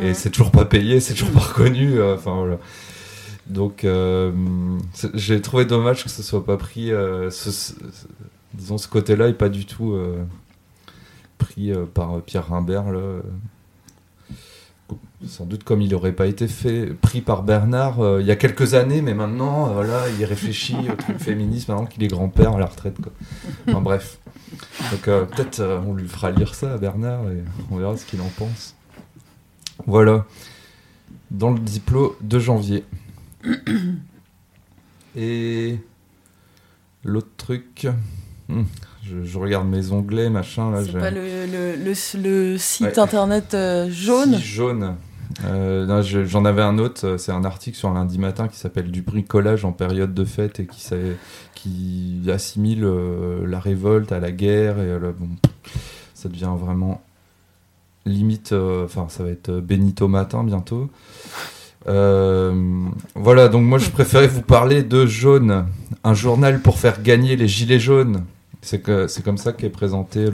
Et 0.00 0.14
c'est 0.14 0.30
toujours 0.30 0.52
pas 0.52 0.66
payé, 0.66 1.00
c'est 1.00 1.14
toujours 1.14 1.32
pas 1.32 1.40
reconnu. 1.40 2.00
Enfin 2.00 2.36
voilà. 2.36 2.58
Donc, 3.48 3.84
j'ai 5.14 5.40
trouvé 5.40 5.64
dommage 5.64 6.04
que 6.04 6.10
ce 6.10 6.22
soit 6.22 6.44
pas 6.44 6.56
pris. 6.56 6.90
Ce, 7.30 7.74
disons, 8.54 8.78
ce 8.78 8.88
côté-là 8.88 9.28
est 9.28 9.34
pas 9.34 9.48
du 9.48 9.66
tout 9.66 9.96
pris 11.38 11.72
par 11.92 12.22
Pierre 12.22 12.48
Rimbert. 12.48 12.90
Là. 12.90 13.00
Sans 15.26 15.46
doute 15.46 15.64
comme 15.64 15.80
il 15.80 15.94
aurait 15.94 16.12
pas 16.12 16.26
été 16.26 16.48
fait, 16.48 16.86
pris 16.86 17.20
par 17.20 17.42
Bernard 17.42 17.96
il 18.20 18.26
y 18.26 18.30
a 18.30 18.36
quelques 18.36 18.74
années, 18.74 19.00
mais 19.00 19.14
maintenant, 19.14 19.72
voilà, 19.72 20.02
il 20.18 20.24
réfléchit 20.24 20.76
au 20.90 20.94
truc 20.96 21.18
féministe 21.18 21.68
maintenant 21.68 21.86
qu'il 21.86 22.02
est 22.02 22.08
grand-père 22.08 22.56
à 22.56 22.58
la 22.58 22.66
retraite. 22.66 22.96
Quoi. 23.00 23.12
Enfin, 23.68 23.80
bref. 23.80 24.18
Donc, 24.90 25.02
peut-être 25.02 25.62
on 25.86 25.94
lui 25.94 26.06
fera 26.06 26.30
lire 26.30 26.54
ça 26.54 26.74
à 26.74 26.78
Bernard 26.78 27.22
et 27.30 27.42
on 27.70 27.76
verra 27.76 27.96
ce 27.96 28.04
qu'il 28.04 28.20
en 28.20 28.30
pense. 28.36 28.74
Voilà. 29.86 30.26
Dans 31.30 31.50
le 31.50 31.58
diplôme 31.58 32.12
de 32.20 32.38
janvier. 32.38 32.84
Et 35.16 35.78
l'autre 37.04 37.30
truc, 37.36 37.86
hmm, 38.48 38.62
je, 39.04 39.38
regarde 39.38 39.68
mes 39.68 39.90
onglets, 39.90 40.30
machin. 40.30 40.70
Là, 40.70 40.82
c'est 40.84 40.92
pas 40.92 41.10
le, 41.10 41.76
le, 41.76 42.58
site 42.58 42.98
internet 42.98 43.54
euh, 43.54 43.88
jaune 43.90 44.36
Jaune. 44.38 44.96
Euh, 45.44 46.02
j'en 46.26 46.44
avais 46.44 46.62
un 46.62 46.78
autre, 46.78 47.16
c'est 47.18 47.32
un 47.32 47.44
article 47.44 47.76
sur 47.76 47.88
un 47.88 47.94
lundi 47.94 48.18
matin 48.18 48.46
qui 48.46 48.58
s'appelle 48.58 48.90
Du 48.90 49.02
bricolage 49.02 49.64
en 49.64 49.72
période 49.72 50.14
de 50.14 50.24
fête 50.24 50.60
et 50.60 50.66
qui, 50.66 50.86
qui 51.54 52.22
assimile 52.30 52.84
euh, 52.84 53.46
la 53.46 53.58
révolte 53.58 54.12
à 54.12 54.20
la 54.20 54.30
guerre. 54.30 54.78
Et 54.78 54.98
bon, 55.18 55.28
ça 56.14 56.28
devient 56.28 56.52
vraiment 56.56 57.02
limite, 58.06 58.52
enfin, 58.52 59.06
ça 59.08 59.24
va 59.24 59.30
être 59.30 59.50
Benito 59.50 60.08
Matin 60.08 60.44
bientôt. 60.44 60.90
Euh, 61.86 62.86
voilà, 63.14 63.48
donc 63.48 63.62
moi 63.64 63.78
je 63.78 63.90
préférais 63.90 64.26
vous 64.26 64.42
parler 64.42 64.82
de 64.82 65.04
Jaune, 65.06 65.66
un 66.02 66.14
journal 66.14 66.60
pour 66.60 66.78
faire 66.78 67.02
gagner 67.02 67.36
les 67.36 67.48
gilets 67.48 67.78
jaunes. 67.78 68.24
C'est 68.64 69.22
comme 69.22 69.38
ça 69.38 69.52
qu'est 69.52 69.70
présenté 69.70 70.26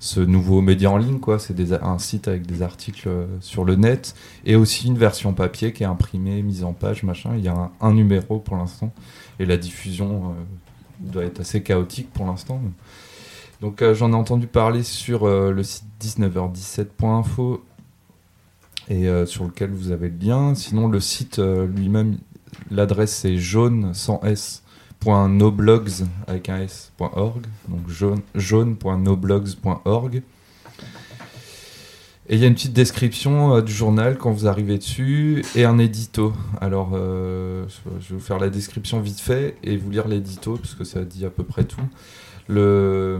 ce 0.00 0.20
nouveau 0.20 0.60
média 0.60 0.90
en 0.90 0.96
ligne. 0.96 1.18
C'est 1.38 1.82
un 1.82 1.98
site 1.98 2.28
avec 2.28 2.46
des 2.46 2.62
articles 2.62 3.08
euh, 3.08 3.26
sur 3.40 3.64
le 3.64 3.74
net 3.74 4.14
et 4.44 4.54
aussi 4.56 4.86
une 4.86 4.96
version 4.96 5.32
papier 5.32 5.72
qui 5.72 5.82
est 5.82 5.86
imprimée, 5.86 6.42
mise 6.42 6.64
en 6.64 6.72
page, 6.72 7.02
machin. 7.02 7.30
Il 7.36 7.44
y 7.44 7.48
a 7.48 7.70
un, 7.80 7.92
numéro 7.92 8.38
pour 8.38 8.56
l'instant 8.56 8.92
et 9.40 9.46
la 9.46 9.56
diffusion 9.56 10.30
euh, 10.30 10.32
doit 11.00 11.24
être 11.24 11.40
assez 11.40 11.62
chaotique 11.62 12.12
pour 12.12 12.26
l'instant. 12.26 12.60
Donc 13.60 13.82
j'en 13.92 14.12
ai 14.12 14.14
entendu 14.14 14.46
parler 14.46 14.84
sur 14.84 15.26
le 15.26 15.62
site 15.64 15.84
19h17.info 16.00 17.64
et 18.88 19.06
euh, 19.08 19.26
sur 19.26 19.44
lequel 19.44 19.70
vous 19.70 19.92
avez 19.92 20.08
le 20.08 20.18
lien. 20.18 20.54
Sinon, 20.54 20.88
le 20.88 21.00
site 21.00 21.38
euh, 21.38 21.66
lui-même, 21.66 22.18
l'adresse 22.70 23.14
c'est 23.14 23.36
jaune 23.36 23.92
sans 23.94 24.20
s 24.22 24.62
.noblogs 25.04 26.06
avec 26.26 26.48
un 26.48 26.60
s.org 26.62 27.46
donc 27.68 27.88
jaune 27.88 28.20
jaune.noblogs.org 28.34 30.22
et 32.30 32.34
il 32.34 32.40
y 32.40 32.44
a 32.44 32.46
une 32.46 32.54
petite 32.54 32.74
description 32.74 33.54
euh, 33.54 33.62
du 33.62 33.72
journal 33.72 34.18
quand 34.18 34.30
vous 34.30 34.46
arrivez 34.46 34.76
dessus 34.76 35.42
et 35.54 35.64
un 35.64 35.78
édito. 35.78 36.34
Alors, 36.60 36.90
je 36.92 37.64
vais 38.10 38.14
vous 38.16 38.20
faire 38.20 38.38
la 38.38 38.50
description 38.50 39.00
vite 39.00 39.18
fait 39.18 39.56
et 39.64 39.78
vous 39.78 39.88
lire 39.88 40.06
l'édito 40.06 40.56
parce 40.56 40.74
que 40.74 40.84
ça 40.84 41.04
dit 41.04 41.24
à 41.24 41.30
peu 41.30 41.42
près 41.42 41.64
tout. 41.64 41.80
Le, 42.46 43.18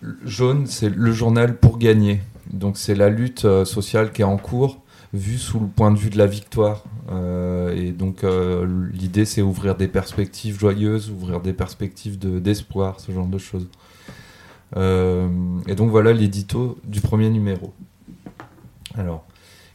le 0.00 0.16
jaune, 0.24 0.66
c'est 0.66 0.90
le 0.90 1.12
journal 1.12 1.56
pour 1.56 1.78
gagner. 1.78 2.20
Donc 2.52 2.76
c'est 2.78 2.94
la 2.94 3.08
lutte 3.08 3.44
euh, 3.44 3.64
sociale 3.64 4.12
qui 4.12 4.22
est 4.22 4.24
en 4.26 4.36
cours, 4.36 4.80
vue 5.12 5.38
sous 5.38 5.60
le 5.60 5.66
point 5.66 5.90
de 5.90 5.98
vue 5.98 6.10
de 6.10 6.18
la 6.18 6.26
victoire. 6.26 6.84
Euh, 7.10 7.74
et 7.74 7.92
donc 7.92 8.24
euh, 8.24 8.88
l'idée 8.92 9.24
c'est 9.24 9.42
ouvrir 9.42 9.76
des 9.76 9.88
perspectives 9.88 10.58
joyeuses, 10.58 11.10
ouvrir 11.10 11.40
des 11.40 11.52
perspectives 11.52 12.18
d'espoir, 12.18 13.00
ce 13.00 13.12
genre 13.12 13.26
de 13.26 13.38
choses. 13.38 13.68
et 14.76 15.74
donc 15.74 15.90
voilà 15.90 16.12
l'édito 16.12 16.78
du 16.84 17.00
premier 17.00 17.30
numéro. 17.30 17.72
Alors, 18.96 19.24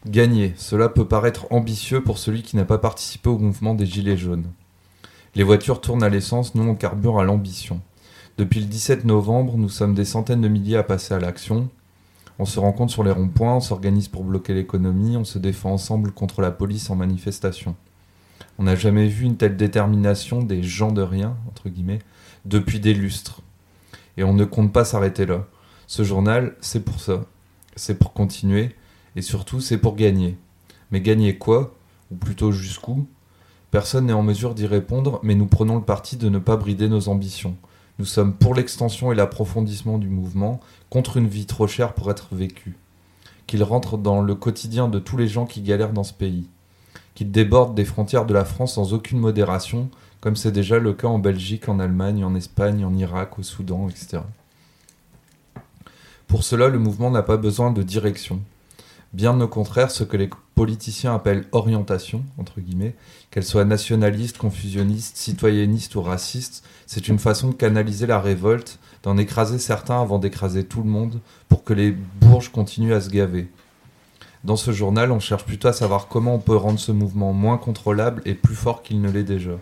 gagner, 0.07 0.53
cela 0.57 0.89
peut 0.89 1.07
paraître 1.07 1.45
ambitieux 1.51 2.01
pour 2.03 2.17
celui 2.17 2.41
qui 2.41 2.55
n'a 2.55 2.65
pas 2.65 2.79
participé 2.79 3.29
au 3.29 3.37
mouvement 3.37 3.75
des 3.75 3.85
Gilets 3.85 4.17
jaunes. 4.17 4.47
Les 5.35 5.43
voitures 5.43 5.79
tournent 5.79 6.03
à 6.03 6.09
l'essence, 6.09 6.55
nous 6.55 6.63
on 6.63 6.75
carbure 6.75 7.19
à 7.19 7.23
l'ambition. 7.23 7.81
Depuis 8.37 8.59
le 8.59 8.65
17 8.65 9.05
novembre, 9.05 9.57
nous 9.57 9.69
sommes 9.69 9.93
des 9.93 10.05
centaines 10.05 10.41
de 10.41 10.47
milliers 10.47 10.77
à 10.77 10.83
passer 10.83 11.13
à 11.13 11.19
l'action, 11.19 11.69
on 12.39 12.45
se 12.45 12.59
rencontre 12.59 12.91
sur 12.91 13.03
les 13.03 13.11
ronds-points, 13.11 13.55
on 13.55 13.59
s'organise 13.59 14.07
pour 14.07 14.23
bloquer 14.23 14.53
l'économie, 14.53 15.17
on 15.17 15.23
se 15.23 15.39
défend 15.39 15.71
ensemble 15.71 16.11
contre 16.11 16.41
la 16.41 16.51
police 16.51 16.89
en 16.89 16.95
manifestation. 16.95 17.75
On 18.57 18.63
n'a 18.63 18.75
jamais 18.75 19.07
vu 19.07 19.25
une 19.25 19.37
telle 19.37 19.57
détermination 19.57 20.41
des 20.41 20.63
gens 20.63 20.91
de 20.91 21.01
rien, 21.01 21.37
entre 21.49 21.69
guillemets, 21.69 21.99
depuis 22.45 22.79
des 22.79 22.93
lustres. 22.93 23.41
Et 24.17 24.23
on 24.23 24.33
ne 24.33 24.45
compte 24.45 24.73
pas 24.73 24.85
s'arrêter 24.85 25.25
là. 25.25 25.45
Ce 25.87 26.03
journal, 26.03 26.55
c'est 26.61 26.83
pour 26.83 26.99
ça. 26.99 27.25
C'est 27.75 27.97
pour 27.97 28.13
continuer, 28.13 28.75
et 29.15 29.21
surtout, 29.21 29.61
c'est 29.61 29.77
pour 29.77 29.95
gagner. 29.95 30.37
Mais 30.91 31.01
gagner 31.01 31.37
quoi? 31.37 31.75
Ou 32.11 32.15
plutôt 32.15 32.51
jusqu'où? 32.51 33.07
Personne 33.71 34.07
n'est 34.07 34.13
en 34.13 34.23
mesure 34.23 34.53
d'y 34.53 34.67
répondre, 34.67 35.19
mais 35.23 35.35
nous 35.35 35.47
prenons 35.47 35.75
le 35.75 35.83
parti 35.83 36.17
de 36.17 36.27
ne 36.27 36.39
pas 36.39 36.57
brider 36.57 36.89
nos 36.89 37.07
ambitions. 37.07 37.55
Nous 37.99 38.05
sommes 38.05 38.33
pour 38.33 38.55
l'extension 38.55 39.11
et 39.11 39.15
l'approfondissement 39.15 39.97
du 39.97 40.09
mouvement, 40.09 40.59
contre 40.89 41.17
une 41.17 41.27
vie 41.27 41.45
trop 41.45 41.67
chère 41.67 41.93
pour 41.93 42.09
être 42.11 42.33
vécue. 42.33 42.77
Qu'il 43.47 43.63
rentre 43.63 43.97
dans 43.97 44.21
le 44.21 44.35
quotidien 44.35 44.87
de 44.87 44.99
tous 44.99 45.17
les 45.17 45.27
gens 45.27 45.45
qui 45.45 45.61
galèrent 45.61 45.93
dans 45.93 46.03
ce 46.03 46.13
pays. 46.13 46.47
Qu'il 47.15 47.31
déborde 47.31 47.75
des 47.75 47.85
frontières 47.85 48.25
de 48.25 48.33
la 48.33 48.45
France 48.45 48.75
sans 48.75 48.93
aucune 48.93 49.19
modération, 49.19 49.89
comme 50.21 50.35
c'est 50.35 50.51
déjà 50.51 50.79
le 50.79 50.93
cas 50.93 51.07
en 51.07 51.19
Belgique, 51.19 51.67
en 51.67 51.79
Allemagne, 51.79 52.23
en 52.23 52.35
Espagne, 52.35 52.85
en 52.85 52.93
Irak, 52.95 53.39
au 53.39 53.43
Soudan, 53.43 53.89
etc. 53.89 54.19
Pour 56.27 56.43
cela, 56.43 56.69
le 56.69 56.79
mouvement 56.79 57.11
n'a 57.11 57.23
pas 57.23 57.37
besoin 57.37 57.71
de 57.71 57.83
direction. 57.83 58.39
Bien 59.13 59.39
au 59.41 59.47
contraire, 59.47 59.91
ce 59.91 60.05
que 60.05 60.15
les 60.15 60.29
politiciens 60.55 61.13
appellent 61.13 61.45
orientation, 61.51 62.23
entre 62.37 62.61
guillemets, 62.61 62.95
qu'elle 63.29 63.43
soit 63.43 63.65
nationaliste, 63.65 64.37
confusionniste, 64.37 65.17
citoyenniste 65.17 65.95
ou 65.95 66.01
raciste, 66.01 66.63
c'est 66.87 67.09
une 67.09 67.19
façon 67.19 67.49
de 67.49 67.55
canaliser 67.55 68.07
la 68.07 68.21
révolte, 68.21 68.79
d'en 69.03 69.17
écraser 69.17 69.59
certains 69.59 70.01
avant 70.01 70.17
d'écraser 70.17 70.63
tout 70.63 70.81
le 70.81 70.89
monde, 70.89 71.19
pour 71.49 71.65
que 71.65 71.73
les 71.73 71.91
bourges 71.91 72.53
continuent 72.53 72.93
à 72.93 73.01
se 73.01 73.09
gaver. 73.09 73.49
Dans 74.45 74.55
ce 74.55 74.71
journal, 74.71 75.11
on 75.11 75.19
cherche 75.19 75.45
plutôt 75.45 75.67
à 75.67 75.73
savoir 75.73 76.07
comment 76.07 76.35
on 76.35 76.39
peut 76.39 76.55
rendre 76.55 76.79
ce 76.79 76.93
mouvement 76.93 77.33
moins 77.33 77.57
contrôlable 77.57 78.21
et 78.25 78.33
plus 78.33 78.55
fort 78.55 78.81
qu'il 78.81 79.01
ne 79.01 79.11
l'est 79.11 79.23
déjà. 79.23 79.57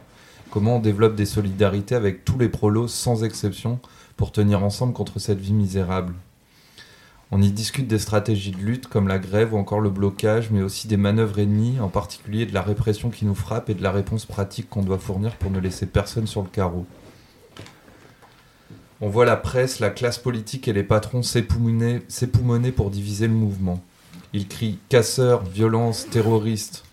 Comment 0.51 0.77
on 0.77 0.79
développe 0.79 1.15
des 1.15 1.25
solidarités 1.25 1.96
avec 1.96 2.24
tous 2.24 2.38
les 2.38 2.50
prolos 2.50 2.88
sans 2.88 3.24
exception 3.24 3.79
pour 4.15 4.32
tenir 4.32 4.63
ensemble 4.63 4.94
contre 4.94 5.18
cette 5.18 5.39
vie 5.39 5.53
misérable. 5.53 6.13
On 7.31 7.43
y 7.43 7.51
discute 7.51 7.88
des 7.88 8.00
stratégies 8.00 8.51
de 8.51 8.57
lutte 8.57 8.88
comme 8.88 9.07
la 9.07 9.19
grève 9.19 9.53
ou 9.53 9.57
encore 9.57 9.81
le 9.81 9.91
blocage, 9.91 10.50
mais 10.50 10.63
aussi 10.63 10.88
des 10.88 10.98
manœuvres 10.98 11.38
ennemies, 11.38 11.79
en 11.79 11.88
particulier 11.88 12.48
de 12.48 12.55
la 12.55 12.63
répression 12.63 13.12
qui 13.12 13.25
nous 13.25 13.36
frappe 13.36 13.69
et 13.69 13.75
de 13.75 13.83
la 13.83 13.91
réponse 13.91 14.25
pratique 14.25 14.67
qu'on 14.67 14.81
doit 14.81 14.98
fournir 14.98 15.36
pour 15.36 15.51
ne 15.51 15.59
laisser 15.59 15.86
personne 15.86 16.25
sur 16.25 16.41
le 16.41 16.50
carreau. 16.50 16.88
On 19.00 19.09
voit 19.09 19.25
la 19.25 19.38
presse, 19.38 19.79
la 19.79 19.91
classe 19.91 20.17
politique 20.17 20.67
et 20.67 20.74
les 20.74 20.83
patrons 20.83 21.21
s'époumoner 21.21 22.71
pour 22.71 22.89
diviser 22.89 23.27
le 23.27 23.33
mouvement. 23.33 23.81
Ils 24.33 24.48
crient 24.48 24.79
casseurs, 24.89 25.43
violence, 25.43 26.07
terroristes. 26.09 26.83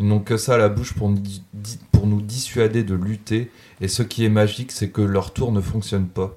Ils 0.00 0.06
n'ont 0.06 0.20
que 0.20 0.36
ça 0.36 0.54
à 0.54 0.58
la 0.58 0.68
bouche 0.68 0.92
pour 0.92 1.08
nous 1.08 2.20
dissuader 2.20 2.82
de 2.82 2.94
lutter, 2.94 3.50
et 3.80 3.88
ce 3.88 4.02
qui 4.02 4.24
est 4.24 4.28
magique, 4.28 4.72
c'est 4.72 4.90
que 4.90 5.02
leur 5.02 5.32
tour 5.32 5.52
ne 5.52 5.60
fonctionne 5.60 6.08
pas. 6.08 6.36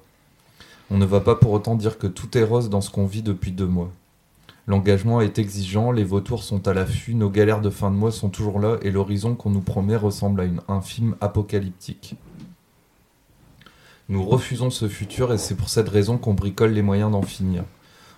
On 0.94 0.98
ne 0.98 1.06
va 1.06 1.20
pas 1.20 1.36
pour 1.36 1.52
autant 1.52 1.74
dire 1.74 1.96
que 1.96 2.06
tout 2.06 2.36
est 2.36 2.44
rose 2.44 2.68
dans 2.68 2.82
ce 2.82 2.90
qu'on 2.90 3.06
vit 3.06 3.22
depuis 3.22 3.50
deux 3.50 3.66
mois. 3.66 3.90
L'engagement 4.66 5.22
est 5.22 5.38
exigeant, 5.38 5.90
les 5.90 6.04
vautours 6.04 6.42
sont 6.42 6.68
à 6.68 6.74
l'affût, 6.74 7.14
nos 7.14 7.30
galères 7.30 7.62
de 7.62 7.70
fin 7.70 7.90
de 7.90 7.96
mois 7.96 8.12
sont 8.12 8.28
toujours 8.28 8.60
là 8.60 8.76
et 8.82 8.90
l'horizon 8.90 9.34
qu'on 9.34 9.48
nous 9.48 9.62
promet 9.62 9.96
ressemble 9.96 10.42
à 10.42 10.44
une, 10.44 10.60
un 10.68 10.82
film 10.82 11.16
apocalyptique. 11.22 12.16
Nous 14.10 14.22
refusons 14.22 14.68
ce 14.68 14.86
futur 14.86 15.32
et 15.32 15.38
c'est 15.38 15.54
pour 15.54 15.70
cette 15.70 15.88
raison 15.88 16.18
qu'on 16.18 16.34
bricole 16.34 16.72
les 16.72 16.82
moyens 16.82 17.10
d'en 17.10 17.22
finir. 17.22 17.64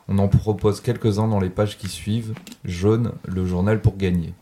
On 0.09 0.19
en 0.19 0.27
propose 0.27 0.81
quelques-uns 0.81 1.29
dans 1.29 1.39
les 1.39 1.51
pages 1.51 1.79
qui 1.79 1.89
suivent. 1.89 2.35
Jaune, 2.65 3.13
le 3.25 3.47
journal 3.47 3.81
pour 3.83 3.97
gagner. 3.97 4.35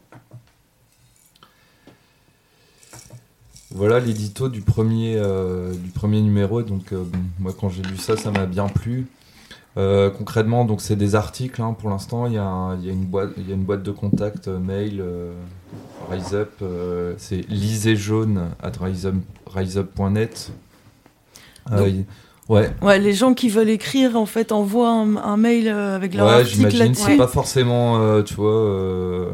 Voilà 3.75 4.01
l'édito 4.01 4.49
du 4.49 4.61
premier, 4.61 5.17
euh, 5.17 5.73
du 5.73 5.91
premier 5.91 6.21
numéro. 6.21 6.63
Donc, 6.63 6.93
euh, 6.93 7.03
bon, 7.05 7.19
moi, 7.39 7.53
quand 7.59 7.69
j'ai 7.69 7.83
lu 7.83 7.97
ça, 7.97 8.17
ça 8.17 8.31
m'a 8.31 8.47
bien 8.47 8.67
plu. 8.69 9.07
Euh, 9.79 10.11
concrètement, 10.11 10.67
donc 10.67 10.83
c'est 10.83 10.97
des 10.97 11.15
articles 11.15 11.63
hein, 11.63 11.75
pour 11.79 11.89
l'instant. 11.89 12.27
Il 12.27 12.35
y, 12.35 12.39
a 12.39 12.77
y 12.83 12.89
une 12.91 13.07
boîte, 13.07 13.31
il 13.39 13.49
y 13.49 13.53
a 13.53 13.55
une 13.55 13.65
boîte 13.65 13.83
de 13.83 13.91
contact 13.91 14.49
euh, 14.49 14.59
mail. 14.59 15.01
euh, 15.01 15.33
Rise 16.11 16.35
Up, 16.35 16.51
euh, 16.61 17.15
c'est 17.17 17.41
lisez 17.49 17.97
jaune 17.97 18.51
at 18.63 18.73
riseup- 18.73 19.23
riseup.net. 19.47 20.53
Il- 21.89 22.05
ouais, 22.53 22.71
Ouais, 22.83 22.99
les 22.99 23.13
gens 23.13 23.35
qui 23.35 23.49
veulent 23.49 23.71
écrire, 23.71 24.17
en 24.17 24.27
fait, 24.27 24.53
envoient 24.53 24.91
un, 24.91 25.17
un 25.17 25.37
mail 25.37 25.69
euh, 25.69 25.97
avec 25.97 26.15
leur 26.15 26.27
ouais, 26.27 26.33
article 26.35 26.57
j'imagine. 26.71 26.95
C'est 26.95 27.03
là-dessus. 27.03 27.17
pas 27.19 27.27
forcément, 27.29 28.01
euh, 28.01 28.23
tu 28.23 28.35
vois. 28.35 28.51
euh, 28.53 29.31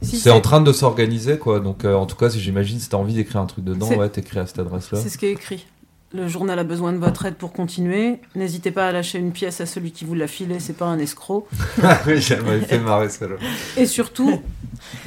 Si, 0.00 0.18
c'est 0.18 0.30
en 0.30 0.40
train 0.40 0.60
de 0.60 0.72
s'organiser, 0.72 1.38
quoi. 1.38 1.60
Donc, 1.60 1.84
euh, 1.84 1.94
en 1.94 2.06
tout 2.06 2.16
cas, 2.16 2.30
si 2.30 2.40
j'imagine, 2.40 2.78
si 2.80 2.88
t'as 2.88 2.96
envie 2.96 3.14
d'écrire 3.14 3.40
un 3.40 3.46
truc 3.46 3.64
dedans, 3.64 3.88
ouais, 3.94 4.08
t'écris 4.08 4.38
à 4.38 4.46
cette 4.46 4.58
adresse-là. 4.58 4.98
C'est 5.00 5.08
ce 5.08 5.18
qui 5.18 5.26
est 5.26 5.32
écrit. 5.32 5.66
Le 6.14 6.28
journal 6.28 6.58
a 6.58 6.64
besoin 6.64 6.92
de 6.92 6.98
votre 6.98 7.24
aide 7.24 7.36
pour 7.36 7.54
continuer. 7.54 8.20
N'hésitez 8.34 8.70
pas 8.70 8.86
à 8.88 8.92
lâcher 8.92 9.18
une 9.18 9.32
pièce 9.32 9.62
à 9.62 9.66
celui 9.66 9.92
qui 9.92 10.04
vous 10.04 10.14
l'a 10.14 10.26
filé, 10.26 10.60
c'est 10.60 10.76
pas 10.76 10.84
un 10.84 10.98
escroc. 10.98 11.46
Ah 11.82 11.98
oui, 12.06 12.20
ça 12.20 12.36
m'avait 12.36 12.60
fait 12.60 12.78
marrer 12.78 13.08
celle-là. 13.08 13.36
Et 13.78 13.86
surtout, 13.86 14.38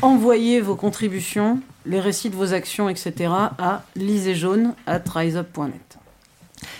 envoyez 0.02 0.62
vos 0.62 0.74
contributions, 0.76 1.60
les 1.86 2.00
récits 2.00 2.32
de 2.32 2.36
vos 2.36 2.54
actions, 2.54 2.90
etc. 2.90 3.14
à 3.30 3.84
liséjaune 3.96 4.74
at 4.88 5.04
riseup.net. 5.14 5.74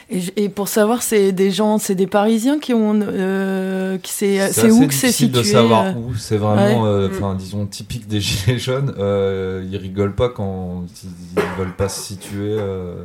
Et, 0.10 0.50
pour 0.50 0.68
savoir, 0.68 1.02
c'est 1.02 1.32
des 1.32 1.50
gens, 1.50 1.80
c'est 1.80 1.96
des 1.96 2.06
Parisiens 2.06 2.60
qui 2.60 2.76
ont, 2.76 3.00
euh, 3.02 3.98
qui 3.98 4.12
c'est, 4.12 4.40
où 4.70 4.86
que 4.88 4.94
c'est 4.94 5.08
difficile 5.08 5.12
situé 5.12 5.28
de 5.30 5.42
savoir 5.44 5.86
euh, 5.86 5.94
où. 5.94 6.16
C'est 6.16 6.38
vraiment, 6.38 6.84
Ouais. 6.84 6.90
euh, 6.90 7.10
Mm. 7.34 7.38
disons, 7.38 7.66
typique 7.66 8.08
des 8.08 8.22
gilets 8.22 8.60
jaunes. 8.60 8.94
Euh, 9.00 9.66
ils 9.68 9.78
rigolent 9.78 10.14
pas 10.14 10.30
quand 10.30 10.84
ils, 11.04 11.10
ils 11.36 11.58
veulent 11.58 11.76
pas 11.76 11.90
se 11.90 12.02
situer 12.02 12.56
euh, 12.60 13.04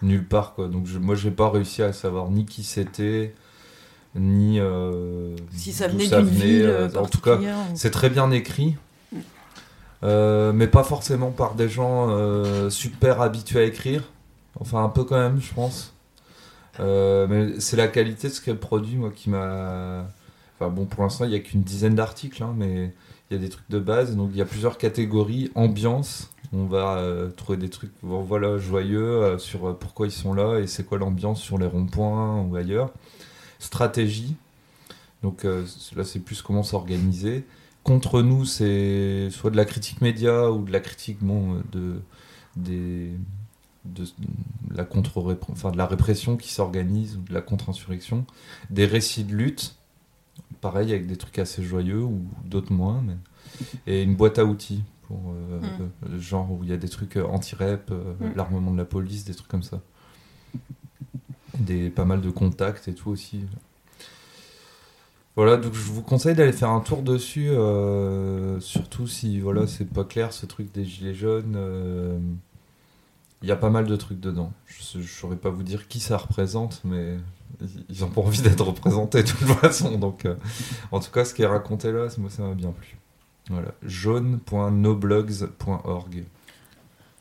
nulle 0.00 0.24
part, 0.24 0.54
quoi. 0.54 0.68
Donc, 0.68 0.86
je, 0.86 0.98
moi, 0.98 1.14
j'ai 1.14 1.30
pas 1.30 1.50
réussi 1.50 1.82
à 1.82 1.92
savoir 1.92 2.30
ni 2.30 2.46
qui 2.46 2.62
c'était, 2.62 3.34
ni 4.14 4.58
euh, 4.58 5.36
Si 5.54 5.72
ça 5.72 5.86
venait 5.86 6.06
d'une 6.06 6.24
ville 6.28 6.88
en 6.96 7.06
tout 7.06 7.20
cas, 7.20 7.38
c'est 7.74 7.90
très 7.90 8.08
bien 8.08 8.30
écrit. 8.30 8.74
Euh, 10.04 10.52
mais 10.52 10.68
pas 10.68 10.84
forcément 10.84 11.30
par 11.30 11.54
des 11.56 11.68
gens 11.68 12.06
euh, 12.10 12.70
super 12.70 13.20
habitués 13.20 13.60
à 13.60 13.64
écrire. 13.64 14.02
Enfin, 14.60 14.82
un 14.84 14.88
peu 14.88 15.04
quand 15.04 15.18
même, 15.18 15.40
je 15.40 15.52
pense. 15.52 15.92
Euh, 16.80 17.54
c'est 17.58 17.76
la 17.76 17.88
qualité 17.88 18.28
de 18.28 18.32
ce 18.32 18.40
qu'elle 18.40 18.58
produit, 18.58 18.96
moi, 18.96 19.10
qui 19.14 19.30
m'a. 19.30 20.06
Enfin, 20.54 20.70
bon, 20.70 20.86
pour 20.86 21.02
l'instant, 21.02 21.24
il 21.24 21.30
n'y 21.30 21.36
a 21.36 21.40
qu'une 21.40 21.62
dizaine 21.62 21.94
d'articles, 21.94 22.42
hein, 22.42 22.54
mais 22.56 22.92
il 23.30 23.34
y 23.34 23.36
a 23.36 23.40
des 23.40 23.48
trucs 23.48 23.68
de 23.70 23.78
base. 23.78 24.16
Donc, 24.16 24.30
il 24.32 24.38
y 24.38 24.42
a 24.42 24.44
plusieurs 24.44 24.78
catégories. 24.78 25.50
Ambiance, 25.54 26.30
on 26.52 26.64
va 26.66 26.98
euh, 26.98 27.28
trouver 27.30 27.58
des 27.58 27.68
trucs 27.68 27.92
voilà, 28.02 28.58
joyeux 28.58 29.22
euh, 29.22 29.38
sur 29.38 29.76
pourquoi 29.78 30.06
ils 30.06 30.12
sont 30.12 30.34
là 30.34 30.58
et 30.58 30.66
c'est 30.66 30.84
quoi 30.84 30.98
l'ambiance 30.98 31.40
sur 31.40 31.58
les 31.58 31.66
ronds-points 31.66 32.42
ou 32.42 32.56
ailleurs. 32.56 32.90
Stratégie, 33.58 34.36
donc 35.22 35.44
là, 35.44 36.04
c'est 36.04 36.20
plus 36.20 36.42
comment 36.42 36.62
s'organiser. 36.62 37.44
Contre 37.82 38.22
nous, 38.22 38.44
c'est 38.44 39.30
soit 39.30 39.50
de 39.50 39.56
la 39.56 39.64
critique 39.64 40.00
média 40.00 40.50
ou 40.52 40.64
de 40.64 40.72
la 40.72 40.78
critique 40.78 41.18
bon, 41.20 41.60
de, 41.72 42.00
des, 42.56 43.10
de, 43.84 44.04
la 44.70 44.84
contre 44.84 45.38
enfin, 45.50 45.70
de 45.70 45.76
la 45.78 45.86
répression 45.86 46.36
qui 46.36 46.52
s'organise 46.52 47.16
ou 47.16 47.20
de 47.22 47.34
la 47.34 47.40
contre-insurrection. 47.40 48.24
Des 48.70 48.86
récits 48.86 49.24
de 49.24 49.34
lutte, 49.34 49.76
pareil 50.60 50.90
avec 50.92 51.06
des 51.06 51.16
trucs 51.16 51.38
assez 51.38 51.62
joyeux 51.62 52.02
ou 52.02 52.22
d'autres 52.44 52.72
moins. 52.72 53.02
Mais... 53.06 53.16
Et 53.86 54.02
une 54.02 54.14
boîte 54.14 54.38
à 54.38 54.44
outils 54.44 54.82
pour 55.06 55.20
euh, 55.30 55.60
Mm. 55.60 55.64
euh, 56.14 56.20
genre 56.20 56.50
où 56.52 56.60
il 56.64 56.70
y 56.70 56.72
a 56.72 56.76
des 56.76 56.88
trucs 56.88 57.16
euh, 57.16 57.24
anti-rep, 57.24 57.90
euh, 57.90 58.12
Mm. 58.20 58.32
l'armement 58.36 58.70
de 58.72 58.76
la 58.78 58.84
police, 58.84 59.24
des 59.24 59.34
trucs 59.34 59.48
comme 59.48 59.62
ça. 59.62 59.80
Des, 61.58 61.88
pas 61.90 62.04
mal 62.04 62.20
de 62.20 62.30
contacts 62.30 62.88
et 62.88 62.94
tout 62.94 63.10
aussi. 63.10 63.40
Voilà, 65.34 65.56
donc 65.56 65.72
je 65.72 65.80
vous 65.92 66.02
conseille 66.02 66.34
d'aller 66.34 66.52
faire 66.52 66.70
un 66.70 66.80
tour 66.80 67.02
dessus, 67.02 67.48
euh, 67.50 68.58
surtout 68.60 69.06
si 69.06 69.38
voilà 69.40 69.66
c'est 69.68 69.84
pas 69.88 70.02
clair 70.04 70.32
ce 70.32 70.46
truc 70.46 70.72
des 70.72 70.84
gilets 70.84 71.14
jaunes. 71.14 71.56
Il 73.42 73.48
y 73.48 73.52
a 73.52 73.56
pas 73.56 73.70
mal 73.70 73.86
de 73.86 73.96
trucs 73.96 74.18
dedans. 74.20 74.52
Je, 74.66 75.00
je 75.00 75.08
saurais 75.08 75.36
pas 75.36 75.50
vous 75.50 75.62
dire 75.62 75.86
qui 75.88 76.00
ça 76.00 76.16
représente, 76.16 76.80
mais 76.84 77.16
ils- 77.88 78.04
ont 78.04 78.08
pas 78.08 78.20
envie 78.20 78.42
d'être 78.42 78.64
représentés 78.64 79.22
de 79.22 79.28
toute 79.28 79.46
façon. 79.48 79.96
Donc, 79.96 80.24
euh, 80.24 80.34
en 80.92 80.98
tout 81.00 81.10
cas, 81.12 81.24
ce 81.24 81.34
qui 81.34 81.42
est 81.42 81.46
raconté 81.46 81.92
là, 81.92 82.06
moi 82.18 82.30
ça 82.30 82.42
m'a 82.42 82.54
bien 82.54 82.72
plu. 82.72 82.96
Voilà, 83.50 83.68
jaune.noblogs.org, 83.82 86.24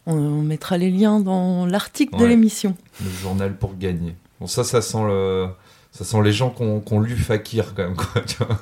On, 0.06 0.14
on 0.18 0.42
mettra 0.42 0.78
les 0.78 0.92
liens 0.92 1.20
dans 1.20 1.66
l'article 1.66 2.18
de 2.18 2.26
l'émission. 2.26 2.76
le 3.04 3.10
journal 3.10 3.56
pour 3.58 3.76
gagner. 3.78 4.16
Bon, 4.40 4.48
ça, 4.48 4.64
ça 4.64 4.82
sent 4.82 5.04
le. 5.06 5.48
Ça 5.92 6.04
sent 6.04 6.22
les 6.22 6.34
gens 6.34 6.50
qui 6.52 6.62
ont, 6.64 6.84
ont 6.92 7.00
lu 7.00 7.16
Fakir 7.16 7.74
quand 7.74 7.84
même, 7.84 7.96
quoi, 7.96 8.22
tu 8.22 8.38
vois. 8.44 8.60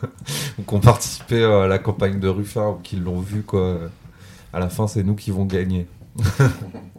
Ou 0.58 0.63
qui 0.63 0.74
ont 0.74 0.80
participé 0.80 1.44
à 1.44 1.68
la 1.68 1.80
campagne 1.80 2.20
de 2.20 2.28
Ruffin 2.30 2.70
ou 2.70 2.76
qui 2.76 2.96
l'ont 2.98 3.20
vu, 3.20 3.41
quoi. 3.44 3.78
À 4.54 4.60
la 4.60 4.70
fin, 4.70 4.88
c'est 4.88 5.04
nous 5.04 5.15
qui 5.15 5.32
vont 5.32 5.46
gagner. 5.46 5.88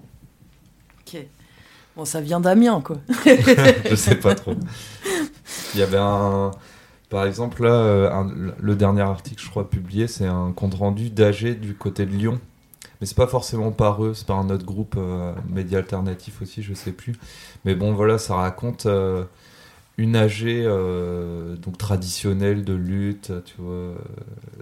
Bon, 1.96 2.04
ça 2.04 2.20
vient 2.20 2.40
d'Amiens, 2.40 2.82
quoi. 2.82 2.98
je 3.90 3.94
sais 3.94 4.16
pas 4.16 4.34
trop. 4.34 4.54
Il 5.74 5.80
y 5.80 5.82
avait 5.82 5.96
un. 5.98 6.50
Par 7.08 7.24
exemple, 7.24 7.62
là, 7.62 7.70
euh, 7.72 8.52
le 8.60 8.74
dernier 8.74 9.02
article, 9.02 9.42
je 9.42 9.48
crois, 9.48 9.70
publié, 9.70 10.06
c'est 10.06 10.26
un 10.26 10.52
compte 10.52 10.74
rendu 10.74 11.08
d'AG 11.08 11.58
du 11.58 11.74
côté 11.74 12.04
de 12.04 12.10
Lyon. 12.10 12.40
Mais 13.00 13.06
c'est 13.06 13.16
pas 13.16 13.26
forcément 13.26 13.72
par 13.72 14.04
eux, 14.04 14.14
c'est 14.14 14.26
par 14.26 14.38
un 14.38 14.50
autre 14.50 14.64
groupe, 14.64 14.94
euh, 14.96 15.32
média 15.48 15.78
alternatif 15.78 16.40
aussi, 16.42 16.62
je 16.62 16.74
sais 16.74 16.92
plus. 16.92 17.14
Mais 17.64 17.74
bon, 17.74 17.92
voilà, 17.92 18.18
ça 18.18 18.36
raconte 18.36 18.86
euh, 18.86 19.24
une 19.98 20.16
AG 20.16 20.44
euh, 20.44 21.56
donc 21.56 21.76
traditionnelle 21.76 22.64
de 22.64 22.72
lutte, 22.72 23.32
tu 23.44 23.54
vois, 23.58 23.94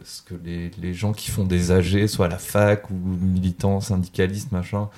ce 0.05 0.23
que 0.23 0.35
les, 0.45 0.71
les 0.81 0.95
gens 0.95 1.13
qui 1.13 1.31
font 1.31 1.45
des 1.45 1.71
AG, 1.71 2.07
soit 2.09 2.27
à 2.27 2.29
la 2.29 2.39
fac 2.39 2.91
ou 2.91 2.95
militants, 2.95 3.81
syndicalistes, 3.81 4.51
machin, 4.53 4.89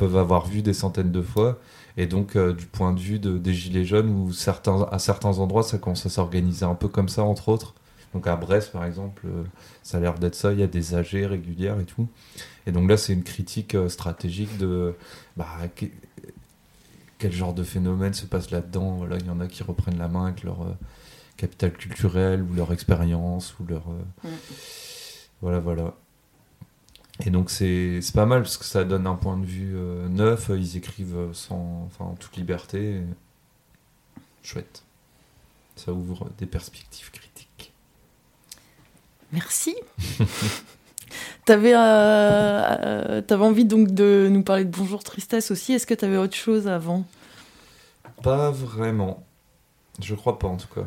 peuvent 0.00 0.16
avoir 0.16 0.46
vu 0.46 0.62
des 0.62 0.72
centaines 0.72 1.12
de 1.12 1.22
fois. 1.22 1.58
Et 1.96 2.06
donc, 2.06 2.34
euh, 2.36 2.52
du 2.54 2.64
point 2.66 2.92
de 2.92 3.00
vue 3.00 3.18
de- 3.18 3.36
des 3.38 3.52
Gilets 3.52 3.84
jaunes, 3.84 4.08
où 4.10 4.32
certains, 4.32 4.82
à 4.90 4.98
certains 4.98 5.38
endroits, 5.38 5.62
ça 5.62 5.76
commence 5.78 6.06
à 6.06 6.08
s'organiser 6.08 6.64
un 6.64 6.74
peu 6.74 6.88
comme 6.88 7.08
ça, 7.10 7.22
entre 7.22 7.48
autres. 7.48 7.74
Donc, 8.14 8.26
à 8.26 8.34
Brest, 8.36 8.72
par 8.72 8.84
exemple, 8.84 9.22
euh, 9.26 9.44
ça 9.82 9.98
a 9.98 10.00
l'air 10.00 10.14
d'être 10.18 10.34
ça. 10.34 10.52
Il 10.52 10.58
y 10.58 10.62
a 10.62 10.66
des 10.66 10.94
AG 10.94 11.26
régulières 11.26 11.78
et 11.78 11.84
tout. 11.84 12.08
Et 12.66 12.72
donc 12.72 12.88
là, 12.88 12.96
c'est 12.96 13.12
une 13.12 13.22
critique 13.22 13.74
euh, 13.74 13.88
stratégique 13.88 14.56
de 14.58 14.94
bah, 15.36 15.46
que- 15.76 15.86
quel 17.18 17.32
genre 17.32 17.52
de 17.52 17.62
phénomène 17.62 18.14
se 18.14 18.24
passe 18.26 18.50
là-dedans. 18.50 18.92
Voilà, 18.96 19.16
il 19.18 19.26
y 19.26 19.30
en 19.30 19.40
a 19.40 19.46
qui 19.46 19.62
reprennent 19.62 19.98
la 19.98 20.08
main 20.08 20.26
avec 20.26 20.42
leur 20.42 20.58
capital 21.36 21.72
culturel 21.72 22.42
ou 22.42 22.54
leur 22.54 22.72
expérience 22.72 23.54
ou 23.60 23.64
leur. 23.66 23.82
Voilà, 25.42 25.58
voilà. 25.60 25.94
Et 27.26 27.30
donc 27.30 27.50
c'est 27.50 28.00
pas 28.14 28.26
mal 28.26 28.42
parce 28.42 28.56
que 28.56 28.64
ça 28.64 28.84
donne 28.84 29.06
un 29.06 29.14
point 29.14 29.36
de 29.36 29.44
vue 29.44 29.72
euh, 29.76 30.08
neuf, 30.08 30.50
ils 30.54 30.76
écrivent 30.76 31.16
euh, 31.16 31.32
sans, 31.32 31.84
enfin, 31.86 32.06
en 32.06 32.14
toute 32.14 32.36
liberté. 32.36 32.96
et- 32.96 33.04
Chouette. 34.42 34.82
Ça 35.76 35.92
ouvre 35.92 36.30
des 36.38 36.46
perspectives 36.46 37.10
critiques. 37.10 37.72
Merci. 39.32 39.76
T'avais, 41.44 41.74
euh, 41.74 41.78
euh, 41.78 43.20
t'avais 43.22 43.44
envie 43.44 43.64
donc 43.64 43.90
de 43.92 44.28
nous 44.30 44.42
parler 44.42 44.64
de 44.64 44.70
Bonjour 44.70 45.02
Tristesse 45.02 45.50
aussi. 45.50 45.72
Est-ce 45.72 45.86
que 45.86 45.94
t'avais 45.94 46.16
autre 46.16 46.36
chose 46.36 46.68
avant? 46.68 47.04
Pas 48.22 48.50
vraiment. 48.52 49.24
Je 50.00 50.14
crois 50.14 50.38
pas 50.38 50.46
en 50.48 50.56
tout 50.56 50.68
cas. 50.72 50.86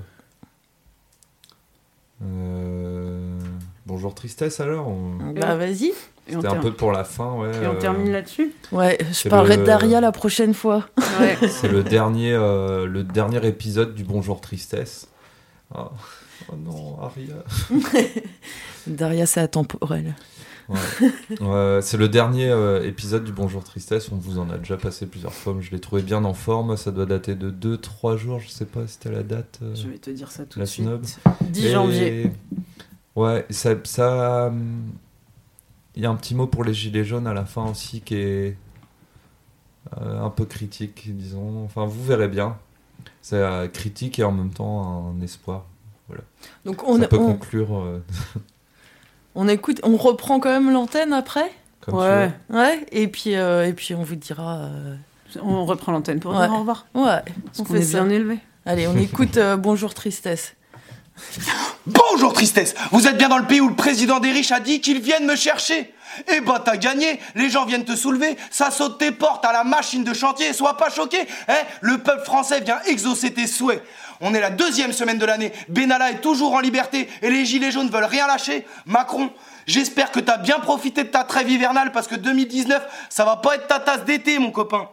Euh, 2.24 2.73
Bonjour 4.04 4.16
tristesse 4.16 4.60
alors 4.60 4.90
on- 4.90 5.32
Bah 5.32 5.56
vas-y. 5.56 5.94
C'était 6.28 6.46
un 6.48 6.58
peu 6.58 6.74
pour 6.74 6.92
la 6.92 7.06
fin, 7.06 7.36
ouais. 7.36 7.52
et 7.64 7.68
on 7.68 7.76
euh, 7.76 7.80
termine 7.80 8.12
là-dessus 8.12 8.52
Ouais, 8.74 8.98
je 9.00 9.14
C'est 9.14 9.30
parlerai 9.30 9.56
le- 9.56 9.62
de 9.62 9.68
Daria 9.68 10.02
la 10.02 10.12
prochaine 10.12 10.54
fois. 10.54 10.90
Ouais. 11.22 11.38
C'est 11.48 11.70
le 11.70 11.84
dernier, 11.84 12.34
euh, 12.34 12.86
le 12.86 13.06
dernier 13.06 13.48
épisode 13.48 13.96
du 13.96 14.04
Bonjour 14.04 14.42
Tristesse. 14.42 15.08
Ah. 15.74 15.90
Oh 16.52 16.56
non, 16.58 16.98
Aria. 17.02 17.36
Daria, 18.88 19.26
c'est 19.26 19.40
atemporel. 19.40 20.16
Ouais. 20.68 20.80
Ouais, 21.40 21.80
c'est 21.82 21.96
le 21.98 22.10
dernier 22.10 22.50
euh, 22.50 22.86
épisode 22.86 23.24
du 23.24 23.32
Bonjour 23.32 23.64
Tristesse. 23.64 24.10
On 24.12 24.18
vous 24.18 24.38
en 24.38 24.50
a 24.50 24.58
déjà 24.58 24.76
passé 24.76 25.06
plusieurs 25.06 25.34
fois, 25.34 25.54
mais 25.56 25.62
je 25.62 25.72
l'ai 25.72 25.80
trouvé 25.80 26.02
bien 26.02 26.26
en 26.26 26.34
forme. 26.34 26.76
Ça 26.76 26.92
doit 26.92 27.06
dater 27.06 27.36
de 27.36 27.50
2-3 27.78 28.18
jours, 28.18 28.40
je 28.42 28.50
sais 28.50 28.66
pas 28.66 28.86
si 28.86 28.94
c'était 28.96 29.12
la 29.16 29.24
date. 29.24 29.60
euh, 29.62 29.74
Je 29.76 29.88
vais 29.88 29.98
te 29.98 30.10
dire 30.10 30.30
ça 30.30 30.44
tout 30.46 30.60
de 30.60 30.66
suite. 30.66 30.86
snob. 30.88 31.06
10 31.42 31.66
Et- 31.66 31.72
janvier. 31.72 32.32
Ouais, 33.16 33.46
ça. 33.50 33.72
ça, 33.84 34.52
Il 35.96 36.02
y 36.02 36.06
a 36.06 36.10
un 36.10 36.16
petit 36.16 36.34
mot 36.36 36.48
pour 36.48 36.64
les 36.64 36.74
Gilets 36.74 37.06
jaunes 37.06 37.28
à 37.28 37.34
la 37.34 37.46
fin 37.46 37.66
aussi 37.70 38.02
qui 38.02 38.16
est 38.16 38.58
euh, 40.02 40.22
un 40.24 40.30
peu 40.30 40.46
critique, 40.46 41.16
disons. 41.16 41.64
Enfin, 41.66 41.86
vous 41.86 42.04
verrez 42.04 42.28
bien. 42.28 42.58
C'est 43.22 43.36
euh, 43.38 43.68
critique 43.68 44.18
et 44.20 44.24
en 44.24 44.32
même 44.32 44.52
temps 44.52 45.14
un 45.18 45.22
espoir. 45.22 45.66
Donc 46.66 46.84
on, 46.88 47.00
ça 47.00 47.08
peut 47.08 47.18
on, 47.18 47.26
conclure. 47.34 47.78
euh, 47.80 48.04
on 49.36 49.48
écoute, 49.48 49.80
on 49.84 49.96
reprend 49.98 50.40
quand 50.40 50.50
même 50.50 50.72
l'antenne 50.72 51.14
après? 51.14 51.52
Comme 51.82 51.96
Ouais. 52.00 52.32
Ouais, 52.50 52.86
et 52.92 53.08
puis, 53.08 53.36
euh, 53.36 53.66
et 53.68 53.74
puis 53.74 53.94
on 53.96 54.04
vous 54.04 54.16
dira. 54.16 54.58
euh, 54.66 54.96
On 55.42 55.66
reprend 55.66 55.92
l'antenne 55.92 56.20
pour 56.20 56.32
Ouais. 56.34 56.40
dire 56.48 56.54
au 56.54 56.60
revoir. 56.60 56.86
Ouais, 56.94 57.22
Parce 57.46 57.60
on 57.60 57.66
fait 57.66 57.80
est 57.80 57.84
ça. 57.84 58.02
bien 58.04 58.10
élevé. 58.10 58.40
Allez, 58.66 58.88
on 58.88 58.96
écoute 58.98 59.38
euh, 59.38 59.58
Bonjour 59.58 59.94
Tristesse. 59.94 60.56
Bonjour 61.86 62.32
tristesse, 62.32 62.76
vous 62.92 63.08
êtes 63.08 63.18
bien 63.18 63.28
dans 63.28 63.38
le 63.38 63.46
pays 63.46 63.60
où 63.60 63.68
le 63.68 63.76
président 63.76 64.22
des 64.22 64.32
riches 64.32 64.54
a 64.54 64.62
dit 64.62 64.80
qu'ils 64.80 65.02
viennent 65.02 65.26
me 65.26 65.36
chercher. 65.36 65.94
Eh 66.30 66.40
ben 66.40 66.62
t'as 66.64 66.78
gagné, 66.78 67.20
les 67.36 67.50
gens 67.50 67.66
viennent 67.66 67.84
te 67.84 67.96
soulever, 67.96 68.38
ça 68.52 68.72
saute 68.72 69.00
tes 69.00 69.12
portes 69.12 69.44
à 69.44 69.52
la 69.52 69.66
machine 69.66 70.06
de 70.06 70.14
chantier, 70.14 70.54
sois 70.54 70.78
pas 70.78 70.90
choqué, 70.90 71.20
hein 71.50 71.58
Le 71.82 71.98
peuple 71.98 72.24
français 72.24 72.62
vient 72.62 72.80
exaucer 72.86 73.34
tes 73.34 73.48
souhaits. 73.48 73.84
On 74.22 74.34
est 74.34 74.40
la 74.40 74.50
deuxième 74.50 74.94
semaine 74.94 75.18
de 75.18 75.26
l'année, 75.26 75.52
Benalla 75.68 76.12
est 76.12 76.22
toujours 76.22 76.54
en 76.54 76.62
liberté 76.62 77.10
et 77.22 77.30
les 77.30 77.44
gilets 77.44 77.72
jaunes 77.72 77.90
veulent 77.90 78.06
rien 78.06 78.28
lâcher. 78.28 78.66
Macron, 78.86 79.30
j'espère 79.68 80.12
que 80.12 80.22
t'as 80.22 80.38
bien 80.38 80.60
profité 80.60 81.04
de 81.04 81.10
ta 81.10 81.26
trêve 81.26 81.50
hivernale 81.50 81.92
parce 81.92 82.08
que 82.08 82.16
2019, 82.16 82.82
ça 83.10 83.26
va 83.26 83.36
pas 83.36 83.56
être 83.56 83.68
ta 83.68 83.80
tasse 83.80 84.06
d'été 84.06 84.40
mon 84.40 84.52
copain. 84.52 84.88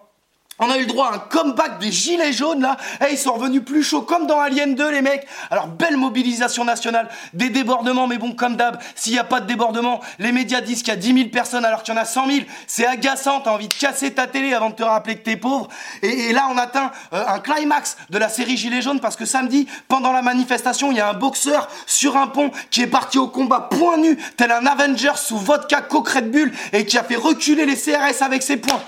On 0.62 0.70
a 0.70 0.76
eu 0.76 0.80
le 0.80 0.86
droit 0.86 1.08
à 1.08 1.14
un 1.14 1.18
comeback 1.18 1.78
des 1.78 1.90
gilets 1.90 2.34
jaunes 2.34 2.60
là. 2.60 2.76
Eh, 3.00 3.12
ils 3.12 3.18
sont 3.18 3.32
revenus 3.32 3.64
plus 3.64 3.82
chauds 3.82 4.02
comme 4.02 4.26
dans 4.26 4.38
Alien 4.38 4.74
2 4.74 4.90
les 4.90 5.00
mecs. 5.00 5.26
Alors 5.50 5.68
belle 5.68 5.96
mobilisation 5.96 6.66
nationale, 6.66 7.08
des 7.32 7.48
débordements 7.48 8.06
mais 8.06 8.18
bon 8.18 8.34
comme 8.34 8.56
d'hab, 8.56 8.78
s'il 8.94 9.14
n'y 9.14 9.18
a 9.18 9.24
pas 9.24 9.40
de 9.40 9.46
débordement, 9.46 10.00
les 10.18 10.32
médias 10.32 10.60
disent 10.60 10.82
qu'il 10.82 10.92
y 10.92 10.96
a 10.96 11.00
10 11.00 11.14
000 11.14 11.28
personnes 11.30 11.64
alors 11.64 11.82
qu'il 11.82 11.94
y 11.94 11.96
en 11.96 12.00
a 12.00 12.04
100 12.04 12.26
000. 12.26 12.38
C'est 12.66 12.86
agaçant, 12.86 13.40
t'as 13.40 13.52
envie 13.52 13.68
de 13.68 13.74
casser 13.74 14.12
ta 14.12 14.26
télé 14.26 14.52
avant 14.52 14.68
de 14.68 14.74
te 14.74 14.82
rappeler 14.82 15.16
que 15.16 15.22
t'es 15.22 15.36
pauvre. 15.36 15.68
Et, 16.02 16.28
et 16.28 16.32
là 16.34 16.48
on 16.50 16.58
atteint 16.58 16.90
euh, 17.14 17.24
un 17.26 17.38
climax 17.38 17.96
de 18.10 18.18
la 18.18 18.28
série 18.28 18.58
Gilets 18.58 18.82
jaunes 18.82 19.00
parce 19.00 19.16
que 19.16 19.24
samedi, 19.24 19.66
pendant 19.88 20.12
la 20.12 20.20
manifestation, 20.20 20.90
il 20.90 20.98
y 20.98 21.00
a 21.00 21.08
un 21.08 21.14
boxeur 21.14 21.68
sur 21.86 22.18
un 22.18 22.26
pont 22.26 22.50
qui 22.70 22.82
est 22.82 22.86
parti 22.86 23.16
au 23.16 23.28
combat 23.28 23.60
point 23.70 23.96
nu, 23.96 24.18
tel 24.36 24.52
un 24.52 24.66
Avenger 24.66 25.12
sous 25.16 25.38
vodka 25.38 25.80
coke 25.80 26.10
Red 26.10 26.30
Bull 26.30 26.52
et 26.74 26.84
qui 26.84 26.98
a 26.98 27.02
fait 27.02 27.16
reculer 27.16 27.64
les 27.64 27.76
CRS 27.76 28.22
avec 28.22 28.42
ses 28.42 28.58
poings. 28.58 28.82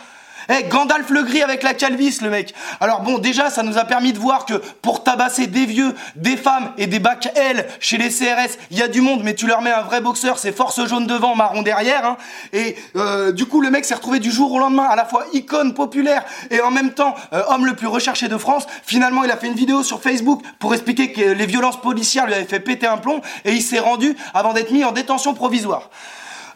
Eh, 0.48 0.64
Gandalf 0.64 1.10
le 1.10 1.22
gris 1.22 1.42
avec 1.42 1.62
la 1.62 1.74
calvis, 1.74 2.18
le 2.22 2.30
mec. 2.30 2.54
Alors 2.80 3.00
bon, 3.00 3.18
déjà, 3.18 3.50
ça 3.50 3.62
nous 3.62 3.78
a 3.78 3.84
permis 3.84 4.12
de 4.12 4.18
voir 4.18 4.46
que 4.46 4.54
pour 4.82 5.04
tabasser 5.04 5.46
des 5.46 5.66
vieux, 5.66 5.94
des 6.16 6.36
femmes 6.36 6.72
et 6.78 6.86
des 6.86 6.98
bacs 6.98 7.30
L 7.34 7.66
chez 7.80 7.98
les 7.98 8.08
CRS, 8.08 8.58
il 8.70 8.78
y 8.78 8.82
a 8.82 8.88
du 8.88 9.00
monde, 9.00 9.22
mais 9.22 9.34
tu 9.34 9.46
leur 9.46 9.62
mets 9.62 9.70
un 9.70 9.82
vrai 9.82 10.00
boxeur, 10.00 10.38
c'est 10.38 10.52
force 10.52 10.84
jaune 10.86 11.06
devant, 11.06 11.34
marron 11.34 11.62
derrière. 11.62 12.04
Hein. 12.04 12.16
Et 12.52 12.76
euh, 12.96 13.32
du 13.32 13.46
coup, 13.46 13.60
le 13.60 13.70
mec 13.70 13.84
s'est 13.84 13.94
retrouvé 13.94 14.18
du 14.18 14.30
jour 14.30 14.52
au 14.52 14.58
lendemain 14.58 14.86
à 14.88 14.96
la 14.96 15.04
fois 15.04 15.26
icône 15.32 15.74
populaire 15.74 16.24
et 16.50 16.60
en 16.60 16.70
même 16.70 16.92
temps 16.92 17.14
euh, 17.32 17.42
homme 17.48 17.66
le 17.66 17.74
plus 17.74 17.86
recherché 17.86 18.28
de 18.28 18.36
France. 18.36 18.66
Finalement, 18.84 19.24
il 19.24 19.30
a 19.30 19.36
fait 19.36 19.46
une 19.46 19.54
vidéo 19.54 19.82
sur 19.82 20.02
Facebook 20.02 20.42
pour 20.58 20.74
expliquer 20.74 21.12
que 21.12 21.20
les 21.20 21.46
violences 21.46 21.80
policières 21.80 22.26
lui 22.26 22.34
avaient 22.34 22.44
fait 22.44 22.60
péter 22.60 22.86
un 22.86 22.98
plomb 22.98 23.20
et 23.44 23.52
il 23.52 23.62
s'est 23.62 23.78
rendu 23.78 24.16
avant 24.34 24.52
d'être 24.52 24.70
mis 24.70 24.84
en 24.84 24.92
détention 24.92 25.34
provisoire. 25.34 25.90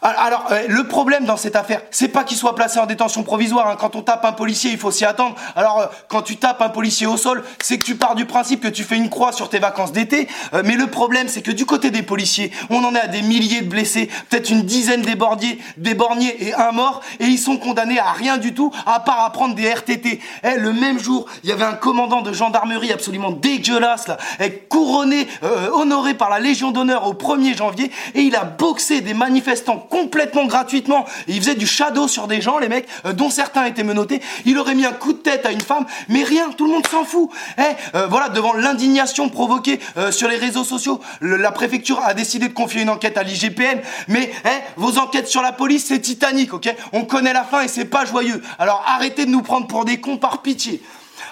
Alors, 0.01 0.45
euh, 0.51 0.63
le 0.67 0.83
problème 0.87 1.25
dans 1.25 1.37
cette 1.37 1.55
affaire, 1.55 1.81
c'est 1.91 2.07
pas 2.07 2.23
qu'il 2.23 2.37
soit 2.37 2.55
placé 2.55 2.79
en 2.79 2.85
détention 2.85 3.23
provisoire. 3.23 3.67
hein. 3.67 3.77
Quand 3.79 3.95
on 3.95 4.01
tape 4.01 4.23
un 4.25 4.31
policier, 4.31 4.71
il 4.71 4.77
faut 4.77 4.91
s'y 4.91 5.05
attendre. 5.05 5.35
Alors, 5.55 5.79
euh, 5.79 5.85
quand 6.07 6.21
tu 6.21 6.37
tapes 6.37 6.61
un 6.61 6.69
policier 6.69 7.07
au 7.07 7.17
sol, 7.17 7.43
c'est 7.61 7.77
que 7.77 7.85
tu 7.85 7.95
pars 7.95 8.15
du 8.15 8.25
principe 8.25 8.61
que 8.61 8.67
tu 8.67 8.83
fais 8.83 8.95
une 8.95 9.09
croix 9.09 9.31
sur 9.31 9.49
tes 9.49 9.59
vacances 9.59 9.91
d'été. 9.91 10.27
Euh, 10.53 10.61
mais 10.65 10.75
le 10.75 10.87
problème, 10.87 11.27
c'est 11.27 11.41
que 11.41 11.51
du 11.51 11.65
côté 11.65 11.89
des 11.89 12.03
policiers, 12.03 12.51
on 12.69 12.83
en 12.83 12.93
est 12.95 12.99
à 12.99 13.07
des 13.07 13.21
milliers 13.21 13.61
de 13.61 13.69
blessés, 13.69 14.09
peut-être 14.29 14.49
une 14.49 14.63
dizaine 14.63 15.01
d'éborgnés, 15.01 15.57
et 16.39 16.53
un 16.53 16.71
mort, 16.71 17.01
et 17.19 17.25
ils 17.25 17.39
sont 17.39 17.57
condamnés 17.57 17.99
à 17.99 18.11
rien 18.11 18.37
du 18.37 18.53
tout, 18.53 18.71
à 18.85 18.99
part 18.99 19.21
à 19.21 19.31
prendre 19.31 19.55
des 19.55 19.67
RTT. 19.67 20.19
Eh, 20.43 20.55
le 20.57 20.73
même 20.73 20.99
jour, 20.99 21.25
il 21.43 21.49
y 21.49 21.53
avait 21.53 21.63
un 21.63 21.73
commandant 21.73 22.21
de 22.21 22.33
gendarmerie 22.33 22.91
absolument 22.91 23.31
dégueulasse, 23.31 24.07
là, 24.07 24.17
eh, 24.39 24.51
couronné, 24.51 25.27
honoré 25.73 26.13
par 26.13 26.29
la 26.29 26.39
Légion 26.39 26.71
d'honneur 26.71 27.07
au 27.07 27.13
1er 27.13 27.55
janvier, 27.55 27.91
et 28.13 28.21
il 28.21 28.35
a 28.35 28.43
boxé 28.43 29.01
des 29.01 29.13
manifestants 29.13 29.86
complètement 29.89 30.45
gratuitement. 30.45 31.05
Il 31.27 31.39
faisait 31.39 31.55
du 31.55 31.67
shadow 31.67 32.07
sur 32.07 32.27
des 32.27 32.41
gens, 32.41 32.57
les 32.57 32.69
mecs, 32.69 32.87
euh, 33.05 33.13
dont 33.13 33.29
certains 33.29 33.65
étaient 33.65 33.83
menottés. 33.83 34.21
Il 34.45 34.57
aurait 34.57 34.75
mis 34.75 34.85
un 34.85 34.93
coup 34.93 35.13
de 35.13 35.17
tête 35.17 35.45
à 35.45 35.51
une 35.51 35.61
femme, 35.61 35.85
mais 36.09 36.23
rien, 36.23 36.49
tout 36.51 36.65
le 36.65 36.71
monde 36.71 36.87
s'en 36.87 37.03
fout. 37.03 37.29
Eh, 37.57 37.61
euh, 37.95 38.07
voilà, 38.07 38.29
devant 38.29 38.53
l'indignation 38.53 39.29
provoquée 39.29 39.79
euh, 39.97 40.11
sur 40.11 40.27
les 40.27 40.37
réseaux 40.37 40.63
sociaux, 40.63 40.99
la 41.21 41.51
préfecture 41.51 41.99
a 42.03 42.13
décidé 42.13 42.47
de 42.47 42.53
confier 42.53 42.81
une 42.81 42.89
enquête 42.89 43.17
à 43.17 43.23
l'IGPN. 43.23 43.79
Mais 44.07 44.31
eh, 44.45 44.49
vos 44.75 44.97
enquêtes 44.97 45.27
sur 45.27 45.41
la 45.41 45.51
police, 45.51 45.85
c'est 45.87 45.99
Titanic, 45.99 46.53
ok? 46.53 46.73
On 46.93 47.05
connaît 47.05 47.33
la 47.33 47.43
fin 47.43 47.61
et 47.61 47.67
c'est 47.67 47.85
pas 47.85 48.05
joyeux. 48.05 48.41
Alors 48.59 48.83
arrêtez 48.87 49.25
de 49.25 49.31
nous 49.31 49.41
prendre 49.41 49.67
pour 49.67 49.85
des 49.85 49.99
cons 49.99 50.17
par 50.17 50.41
pitié. 50.41 50.81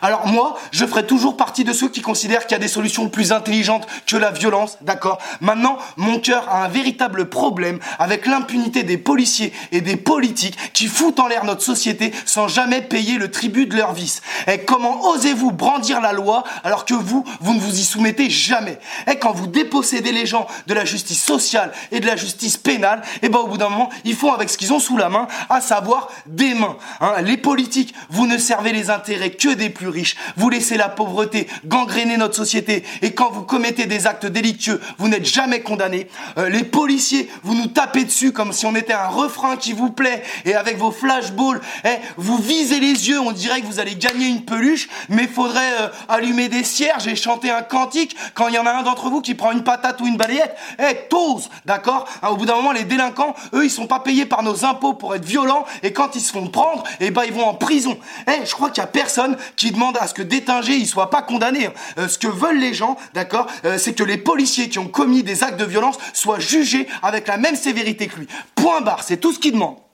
Alors 0.02 0.28
moi, 0.28 0.58
je 0.72 0.86
ferai 0.86 1.06
toujours 1.06 1.38
partie 1.38 1.64
de 1.64 1.74
ceux 1.74 1.90
qui 1.90 2.02
considèrent 2.02 2.48
qu'il 2.48 2.54
y 2.54 2.56
a 2.56 2.60
des 2.60 2.68
solutions 2.68 3.10
plus 3.10 3.32
intelligentes 3.32 3.88
que 4.06 4.18
la 4.18 4.32
violence, 4.32 4.78
d'accord? 4.82 5.18
Maintenant, 5.42 5.78
mon 5.98 6.20
cœur 6.20 6.48
a 6.50 6.64
un 6.64 6.68
véritable 6.68 7.30
problème 7.30 7.80
avec 8.00 8.26
l'impunité 8.26 8.84
des 8.84 8.98
policiers 8.98 9.54
et 9.72 9.82
des 9.82 9.96
politiques 9.96 10.58
qui 10.74 10.88
foutent 10.88 11.20
en 11.20 11.28
l'air 11.28 11.46
notre 11.46 11.62
société 11.62 12.14
sans 12.26 12.48
jamais 12.48 12.82
payer 12.82 13.18
le 13.18 13.32
tribut 13.32 13.66
de 13.66 13.76
leur 13.76 13.94
vice. 13.94 14.22
Et 14.48 14.60
comment 14.60 15.02
osez-vous 15.10 15.52
brandir 15.52 16.02
la 16.02 16.14
loi 16.14 16.44
alors 16.64 16.86
que 16.86 16.94
vous, 16.94 17.24
vous 17.42 17.54
ne 17.54 17.60
vous 17.60 17.80
y 17.80 17.84
soumettez 17.84 18.30
jamais? 18.30 18.80
Et 19.08 19.18
quand 19.18 19.32
vous 19.34 19.48
dépossédez 19.48 20.12
les 20.12 20.26
gens 20.26 20.48
de 20.68 20.74
la 20.74 20.86
justice 20.86 21.24
sociale 21.24 21.72
et 21.92 22.00
de 22.00 22.06
la 22.06 22.16
justice 22.16 22.58
pénale, 22.58 23.02
et 23.22 23.30
ben 23.30 23.40
au 23.40 23.48
bout 23.48 23.58
d'un 23.58 23.70
moment, 23.70 23.90
ils 24.04 24.16
font 24.16 24.34
avec 24.34 24.50
ce 24.50 24.58
qu'ils 24.58 24.74
ont 24.74 24.80
sous 24.80 24.98
la 24.98 25.10
main, 25.10 25.28
à 25.50 25.62
savoir 25.62 26.10
des 26.26 26.54
mains. 26.54 26.78
hein. 27.02 27.22
les 27.22 27.38
politiques, 27.38 27.94
vous 28.10 28.28
ne 28.28 28.38
servez 28.38 28.72
les 28.72 28.90
intérêts 28.90 29.32
que 29.32 29.54
des 29.54 29.70
plus 29.76 29.90
riches. 29.90 30.16
Vous 30.38 30.50
laissez 30.50 30.78
la 30.78 30.90
pauvreté 30.90 31.48
gangréner 31.66 32.18
notre 32.18 32.36
société. 32.36 32.84
Et 33.04 33.14
quand 33.14 33.30
vous 33.30 33.44
commettez 33.44 33.86
des 33.86 34.08
actes 34.08 34.26
délictueux, 34.26 34.82
vous 34.98 35.08
n'êtes 35.08 35.26
jamais 35.26 35.62
condamné. 35.62 36.08
Euh, 36.40 36.50
les 36.50 36.64
policiers, 36.64 37.30
vous 37.44 37.54
nous 37.54 37.68
tapez 37.68 38.06
dessus 38.06 38.32
comme 38.32 38.52
si 38.52 38.66
on 38.66 38.76
était 38.76 38.94
un 38.94 39.10
refrain 39.10 39.58
qui 39.58 39.74
vous 39.74 39.92
plaît. 39.92 40.24
Et 40.46 40.56
avec 40.56 40.78
vos 40.78 40.92
flashballs, 40.92 41.62
eh, 41.84 41.98
vous 42.18 42.38
visez 42.38 42.80
les 42.80 43.10
yeux, 43.10 43.20
on 43.20 43.32
dirait 43.32 43.62
que 43.62 43.68
vous 43.68 43.80
allez 43.80 43.96
gagner 43.96 44.28
une 44.28 44.46
peluche. 44.46 44.88
Mais 45.10 45.28
faudrait 45.28 45.74
euh, 45.82 45.88
allumer 46.10 46.50
des 46.50 46.64
cierges 46.64 47.08
et 47.08 47.16
chanter 47.16 47.52
un 47.52 47.62
cantique 47.62 48.16
quand 48.34 48.48
il 48.48 48.56
y 48.56 48.58
en 48.58 48.66
a 48.66 48.72
un 48.72 48.84
d'entre 48.84 49.10
vous 49.10 49.22
qui 49.22 49.36
prend 49.36 49.52
une 49.52 49.64
patate 49.64 50.02
ou 50.02 50.08
une 50.08 50.18
balayette. 50.18 50.56
Eh, 50.80 51.08
t'oses, 51.10 51.50
d'accord? 51.66 52.08
Hein, 52.24 52.30
Au 52.30 52.38
bout 52.38 52.46
d'un 52.46 52.56
moment, 52.56 52.72
les 52.72 52.86
délinquants, 52.86 53.36
eux, 53.54 53.66
ils 53.66 53.70
sont 53.70 53.88
pas 53.88 54.00
payés 54.00 54.26
par 54.26 54.42
nos 54.42 54.66
impôts 54.66 54.94
pour 54.94 55.14
être 55.14 55.26
violents. 55.26 55.66
Et 55.84 55.92
quand 55.94 56.16
ils 56.16 56.22
se 56.22 56.32
font 56.32 56.48
prendre, 56.48 56.84
eh 57.00 57.12
ben, 57.12 57.24
ils 57.26 57.34
vont 57.34 57.46
en 57.46 57.54
prison. 57.54 57.98
Eh, 58.28 58.46
je 58.46 58.52
crois 58.52 58.70
qu'il 58.70 58.82
y 58.82 58.84
a 58.84 58.88
personne 58.88 59.36
qui 59.56 59.65
demande 59.72 59.98
à 60.00 60.08
ce 60.08 60.14
que 60.14 60.22
Détinger, 60.22 60.76
il 60.76 60.88
soit 60.88 61.10
pas 61.10 61.22
condamné. 61.22 61.70
Euh, 61.98 62.08
ce 62.08 62.18
que 62.18 62.28
veulent 62.28 62.60
les 62.60 62.74
gens, 62.74 62.98
d'accord, 63.14 63.48
euh, 63.66 63.78
c'est 63.78 63.94
que 63.94 64.04
les 64.04 64.18
policiers 64.18 64.70
qui 64.70 64.80
ont 64.80 64.88
commis 64.88 65.24
des 65.24 65.44
actes 65.44 65.60
de 65.60 65.66
violence 65.66 65.98
soient 66.14 66.40
jugés 66.40 66.88
avec 67.02 67.28
la 67.28 67.38
même 67.38 67.56
sévérité 67.56 68.08
que 68.08 68.20
lui. 68.20 68.28
Point 68.56 68.82
barre, 68.82 69.04
c'est 69.04 69.18
tout 69.18 69.34
ce 69.34 69.40
qu'ils 69.40 69.54
demandent. 69.54 69.85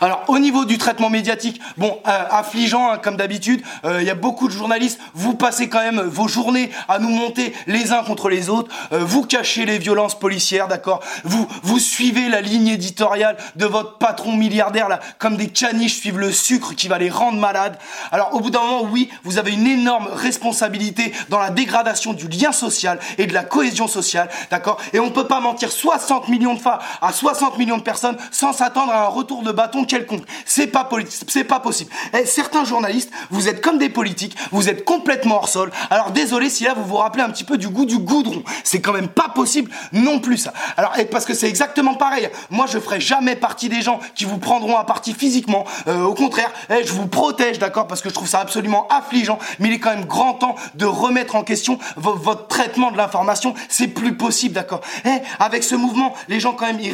Alors 0.00 0.24
au 0.28 0.38
niveau 0.38 0.64
du 0.64 0.76
traitement 0.76 1.08
médiatique, 1.08 1.60
bon, 1.78 1.98
euh, 2.06 2.24
affligeant 2.30 2.90
hein, 2.90 2.98
comme 2.98 3.16
d'habitude, 3.16 3.62
euh, 3.84 4.02
il 4.02 4.06
y 4.06 4.10
a 4.10 4.14
beaucoup 4.14 4.48
de 4.48 4.52
journalistes, 4.52 5.00
vous 5.14 5.34
passez 5.34 5.68
quand 5.68 5.80
même 5.80 6.00
vos 6.00 6.28
journées 6.28 6.70
à 6.88 6.98
nous 6.98 7.08
monter 7.08 7.54
les 7.66 7.92
uns 7.92 8.02
contre 8.02 8.28
les 8.28 8.50
autres, 8.50 8.70
euh, 8.92 8.98
vous 9.02 9.24
cachez 9.24 9.64
les 9.64 9.78
violences 9.78 10.18
policières, 10.18 10.68
d'accord 10.68 11.00
Vous 11.24 11.46
vous 11.62 11.78
suivez 11.78 12.28
la 12.28 12.42
ligne 12.42 12.68
éditoriale 12.68 13.36
de 13.56 13.64
votre 13.64 13.96
patron 13.98 14.32
milliardaire 14.32 14.88
là, 14.88 15.00
comme 15.18 15.36
des 15.36 15.48
caniches 15.48 16.00
suivent 16.00 16.18
le 16.18 16.32
sucre 16.32 16.74
qui 16.74 16.88
va 16.88 16.98
les 16.98 17.10
rendre 17.10 17.38
malades. 17.38 17.78
Alors 18.12 18.34
au 18.34 18.40
bout 18.40 18.50
d'un 18.50 18.60
moment, 18.60 18.82
oui, 18.82 19.08
vous 19.22 19.38
avez 19.38 19.52
une 19.52 19.66
énorme 19.66 20.08
responsabilité 20.12 21.14
dans 21.30 21.38
la 21.38 21.50
dégradation 21.50 22.12
du 22.12 22.28
lien 22.28 22.52
social 22.52 22.98
et 23.16 23.26
de 23.26 23.32
la 23.32 23.44
cohésion 23.44 23.88
sociale, 23.88 24.28
d'accord 24.50 24.78
Et 24.92 25.00
on 25.00 25.10
peut 25.10 25.26
pas 25.26 25.40
mentir 25.40 25.72
60 25.72 26.28
millions 26.28 26.54
de 26.54 26.60
fois 26.60 26.80
à 27.00 27.12
60 27.12 27.56
millions 27.58 27.78
de 27.78 27.82
personnes 27.82 28.18
sans 28.30 28.52
s'attendre 28.52 28.92
à 28.92 29.04
un 29.04 29.08
retour 29.08 29.42
de 29.42 29.53
bâton 29.54 29.84
quelconque. 29.84 30.24
C'est 30.44 30.66
pas 30.66 30.88
c'est 31.28 31.44
pas 31.44 31.60
possible. 31.60 31.90
Et 32.18 32.26
certains 32.26 32.64
journalistes, 32.64 33.10
vous 33.30 33.48
êtes 33.48 33.60
comme 33.60 33.78
des 33.78 33.88
politiques, 33.88 34.36
vous 34.52 34.68
êtes 34.68 34.84
complètement 34.84 35.36
hors 35.36 35.48
sol. 35.48 35.70
Alors 35.90 36.10
désolé 36.10 36.50
si 36.50 36.64
là 36.64 36.74
vous 36.74 36.84
vous 36.84 36.96
rappelez 36.96 37.22
un 37.22 37.30
petit 37.30 37.44
peu 37.44 37.56
du 37.56 37.68
goût 37.68 37.86
du 37.86 37.98
goudron. 37.98 38.42
C'est 38.64 38.80
quand 38.80 38.92
même 38.92 39.08
pas 39.08 39.28
possible 39.28 39.70
non 39.92 40.18
plus 40.18 40.36
ça. 40.38 40.52
Alors 40.76 40.92
parce 41.10 41.24
que 41.24 41.34
c'est 41.34 41.48
exactement 41.48 41.94
pareil. 41.94 42.28
Moi 42.50 42.66
je 42.68 42.78
ferai 42.78 43.00
jamais 43.00 43.36
partie 43.36 43.68
des 43.68 43.82
gens 43.82 44.00
qui 44.14 44.24
vous 44.24 44.38
prendront 44.38 44.76
à 44.76 44.84
partie 44.84 45.14
physiquement. 45.14 45.64
Euh, 45.86 46.02
au 46.02 46.14
contraire, 46.14 46.50
eh, 46.70 46.84
je 46.84 46.92
vous 46.92 47.06
protège, 47.06 47.58
d'accord, 47.58 47.86
parce 47.86 48.00
que 48.02 48.08
je 48.08 48.14
trouve 48.14 48.28
ça 48.28 48.40
absolument 48.40 48.86
affligeant. 48.88 49.38
Mais 49.58 49.68
il 49.68 49.74
est 49.74 49.78
quand 49.78 49.90
même 49.94 50.04
grand 50.06 50.34
temps 50.34 50.54
de 50.74 50.86
remettre 50.86 51.36
en 51.36 51.42
question 51.44 51.78
vo- 51.96 52.14
votre 52.14 52.46
traitement 52.48 52.90
de 52.90 52.96
l'information. 52.96 53.54
C'est 53.68 53.88
plus 53.88 54.16
possible, 54.16 54.54
d'accord. 54.54 54.80
Eh, 55.04 55.10
avec 55.38 55.62
ce 55.64 55.74
mouvement, 55.74 56.14
les 56.28 56.40
gens 56.40 56.52
quand 56.52 56.66
même 56.66 56.80
ils 56.80 56.92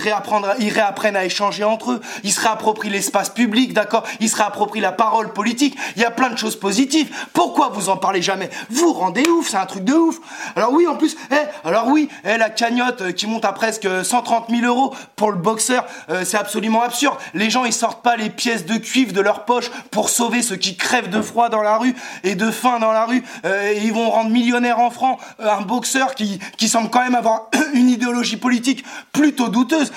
réapprennent 0.70 1.16
à 1.16 1.24
échanger 1.24 1.64
entre 1.64 1.92
eux. 1.92 2.00
Ils 2.24 2.32
se 2.32 2.40
réapproprient 2.50 2.90
l'espace 2.90 3.30
public, 3.30 3.72
d'accord. 3.72 4.04
Ils 4.20 4.28
se 4.28 4.36
réapproprient 4.36 4.80
la 4.80 4.92
parole 4.92 5.32
politique. 5.32 5.76
Il 5.96 6.02
y 6.02 6.04
a 6.04 6.10
plein 6.10 6.30
de 6.30 6.36
choses 6.36 6.58
positives. 6.58 7.08
Pourquoi 7.32 7.68
vous 7.68 7.88
en 7.88 7.96
parlez 7.96 8.22
jamais 8.22 8.50
Vous 8.70 8.92
rendez 8.92 9.26
ouf, 9.28 9.48
c'est 9.48 9.56
un 9.56 9.66
truc 9.66 9.84
de 9.84 9.94
ouf. 9.94 10.18
Alors 10.56 10.72
oui, 10.72 10.86
en 10.86 10.96
plus, 10.96 11.16
eh, 11.30 11.68
alors 11.68 11.88
oui, 11.88 12.08
eh, 12.24 12.36
la 12.36 12.50
cagnotte 12.50 13.02
euh, 13.02 13.12
qui 13.12 13.26
monte 13.26 13.44
à 13.44 13.52
presque 13.52 13.88
130 14.04 14.50
000 14.50 14.62
euros 14.66 14.94
pour 15.16 15.30
le 15.30 15.38
boxeur, 15.38 15.86
euh, 16.08 16.24
c'est 16.24 16.36
absolument 16.36 16.82
absurde. 16.82 17.16
Les 17.34 17.50
gens 17.50 17.64
ils 17.64 17.72
sortent 17.72 18.02
pas 18.02 18.16
les 18.16 18.30
pièces 18.30 18.66
de 18.66 18.76
cuivre 18.76 19.12
de 19.12 19.20
leur 19.20 19.44
poche 19.44 19.70
pour 19.90 20.08
sauver 20.08 20.42
ceux 20.42 20.56
qui 20.56 20.76
crèvent 20.76 21.10
de 21.10 21.22
froid 21.22 21.48
dans 21.48 21.62
la 21.62 21.76
rue 21.76 21.94
et 22.24 22.34
de 22.34 22.50
faim 22.50 22.78
dans 22.78 22.92
la 22.92 23.04
rue. 23.04 23.22
Euh, 23.44 23.72
et 23.72 23.84
ils 23.84 23.92
vont 23.92 24.10
rendre 24.10 24.30
millionnaire 24.30 24.78
en 24.78 24.90
francs 24.90 25.18
euh, 25.40 25.50
un 25.50 25.62
boxeur 25.62 26.14
qui 26.14 26.40
qui 26.56 26.68
semble 26.68 26.90
quand 26.90 27.02
même 27.02 27.14
avoir 27.14 27.48
une 27.74 27.88
idéologie 27.88 28.36
politique 28.36 28.84
plutôt 29.12 29.48
douteuse. 29.48 29.92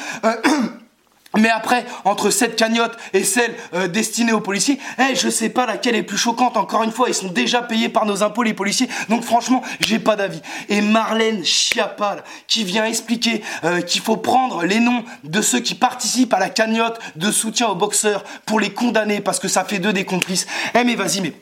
Mais 1.38 1.50
après, 1.50 1.86
entre 2.06 2.30
cette 2.30 2.56
cagnotte 2.56 2.96
et 3.14 3.24
celle 3.24 3.56
euh, 3.74 3.88
destinée 3.88 4.34
aux 4.34 4.40
policiers, 4.40 4.80
eh, 5.00 5.16
je 5.16 5.30
sais 5.30 5.50
pas 5.50 5.66
laquelle 5.66 5.96
est 5.96 6.04
plus 6.04 6.18
choquante. 6.18 6.58
Encore 6.58 6.84
une 6.84 6.92
fois, 6.92 7.10
ils 7.10 7.16
sont 7.16 7.30
déjà 7.30 7.64
payés 7.64 7.90
par 7.90 8.06
nos 8.06 8.22
impôts, 8.22 8.44
les 8.44 8.54
policiers. 8.54 8.88
Donc 9.10 9.24
franchement, 9.24 9.64
j'ai 9.80 9.98
pas 9.98 10.16
d'avis. 10.16 10.42
Et 10.70 10.82
Marlène 10.82 11.44
Schiappa, 11.44 12.18
qui 12.48 12.64
vient 12.64 12.86
expliquer 12.86 13.42
euh, 13.64 13.82
qu'il 13.82 14.02
faut 14.02 14.18
prendre 14.18 14.64
les 14.64 14.80
noms 14.80 15.04
de 15.24 15.42
ceux 15.42 15.60
qui 15.60 15.74
participent 15.74 16.34
à 16.34 16.40
la 16.40 16.50
cagnotte 16.50 17.00
de 17.16 17.32
soutien 17.32 17.68
aux 17.68 17.76
boxeurs 17.76 18.24
pour 18.46 18.60
les 18.60 18.72
condamner 18.72 19.20
parce 19.20 19.40
que 19.40 19.48
ça 19.48 19.64
fait 19.64 19.80
d'eux 19.80 19.94
des 19.94 20.06
complices. 20.06 20.46
Eh 20.76 20.84
mais 20.84 20.96
vas-y, 20.96 21.22
mais 21.22 21.34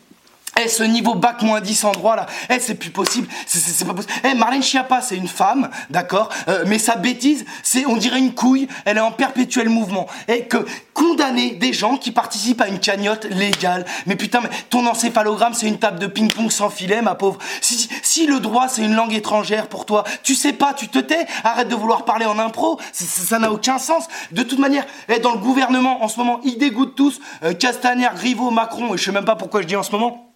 eh, 0.59 0.67
ce 0.67 0.83
niveau 0.83 1.15
bac 1.15 1.41
moins 1.43 1.61
10 1.61 1.85
en 1.85 1.91
droit 1.91 2.15
là, 2.15 2.25
eh, 2.49 2.59
c'est 2.59 2.75
plus 2.75 2.89
possible, 2.89 3.27
c'est 3.45 3.85
pas 3.85 3.93
possible. 3.93 4.13
Eh, 4.23 4.33
Marlène 4.33 4.61
Schiappa, 4.61 5.01
c'est 5.01 5.15
une 5.15 5.29
femme, 5.29 5.69
d'accord, 5.89 6.29
euh, 6.49 6.65
mais 6.67 6.77
sa 6.77 6.95
bêtise, 6.95 7.45
c'est, 7.63 7.85
on 7.85 7.95
dirait 7.95 8.19
une 8.19 8.33
couille, 8.33 8.67
elle 8.83 8.97
est 8.97 9.01
en 9.01 9.11
perpétuel 9.11 9.69
mouvement. 9.69 10.07
Et 10.27 10.45
que 10.45 10.65
condamner 10.93 11.51
des 11.51 11.71
gens 11.71 11.95
qui 11.95 12.11
participent 12.11 12.59
à 12.59 12.67
une 12.67 12.79
cagnotte 12.79 13.25
légale, 13.25 13.85
mais 14.05 14.17
putain, 14.17 14.41
mais 14.41 14.49
ton 14.69 14.85
encéphalogramme, 14.87 15.53
c'est 15.53 15.67
une 15.67 15.79
table 15.79 15.99
de 15.99 16.07
ping-pong 16.07 16.51
sans 16.51 16.69
filet, 16.69 17.01
ma 17.01 17.15
pauvre. 17.15 17.39
Si, 17.61 17.89
si 18.03 18.27
le 18.27 18.41
droit, 18.41 18.67
c'est 18.67 18.83
une 18.83 18.93
langue 18.93 19.13
étrangère 19.13 19.67
pour 19.67 19.85
toi, 19.85 20.03
tu 20.21 20.35
sais 20.35 20.53
pas, 20.53 20.73
tu 20.73 20.89
te 20.89 20.99
tais, 20.99 21.27
arrête 21.45 21.69
de 21.69 21.75
vouloir 21.75 22.03
parler 22.03 22.25
en 22.25 22.37
impro, 22.37 22.77
ça 22.91 23.39
n'a 23.39 23.51
aucun 23.51 23.77
sens. 23.77 24.05
De 24.31 24.43
toute 24.43 24.59
manière, 24.59 24.85
eh, 25.07 25.19
dans 25.19 25.31
le 25.31 25.39
gouvernement, 25.39 26.03
en 26.03 26.09
ce 26.09 26.19
moment, 26.19 26.41
ils 26.43 26.57
dégoûtent 26.57 26.95
tous, 26.95 27.21
euh, 27.43 27.53
Castaner, 27.53 28.09
Griveaux, 28.15 28.51
Macron, 28.51 28.93
et 28.93 28.97
je 28.97 29.03
sais 29.03 29.11
même 29.13 29.25
pas 29.25 29.37
pourquoi 29.37 29.61
je 29.61 29.67
dis 29.67 29.77
en 29.77 29.83
ce 29.83 29.91
moment. 29.91 30.27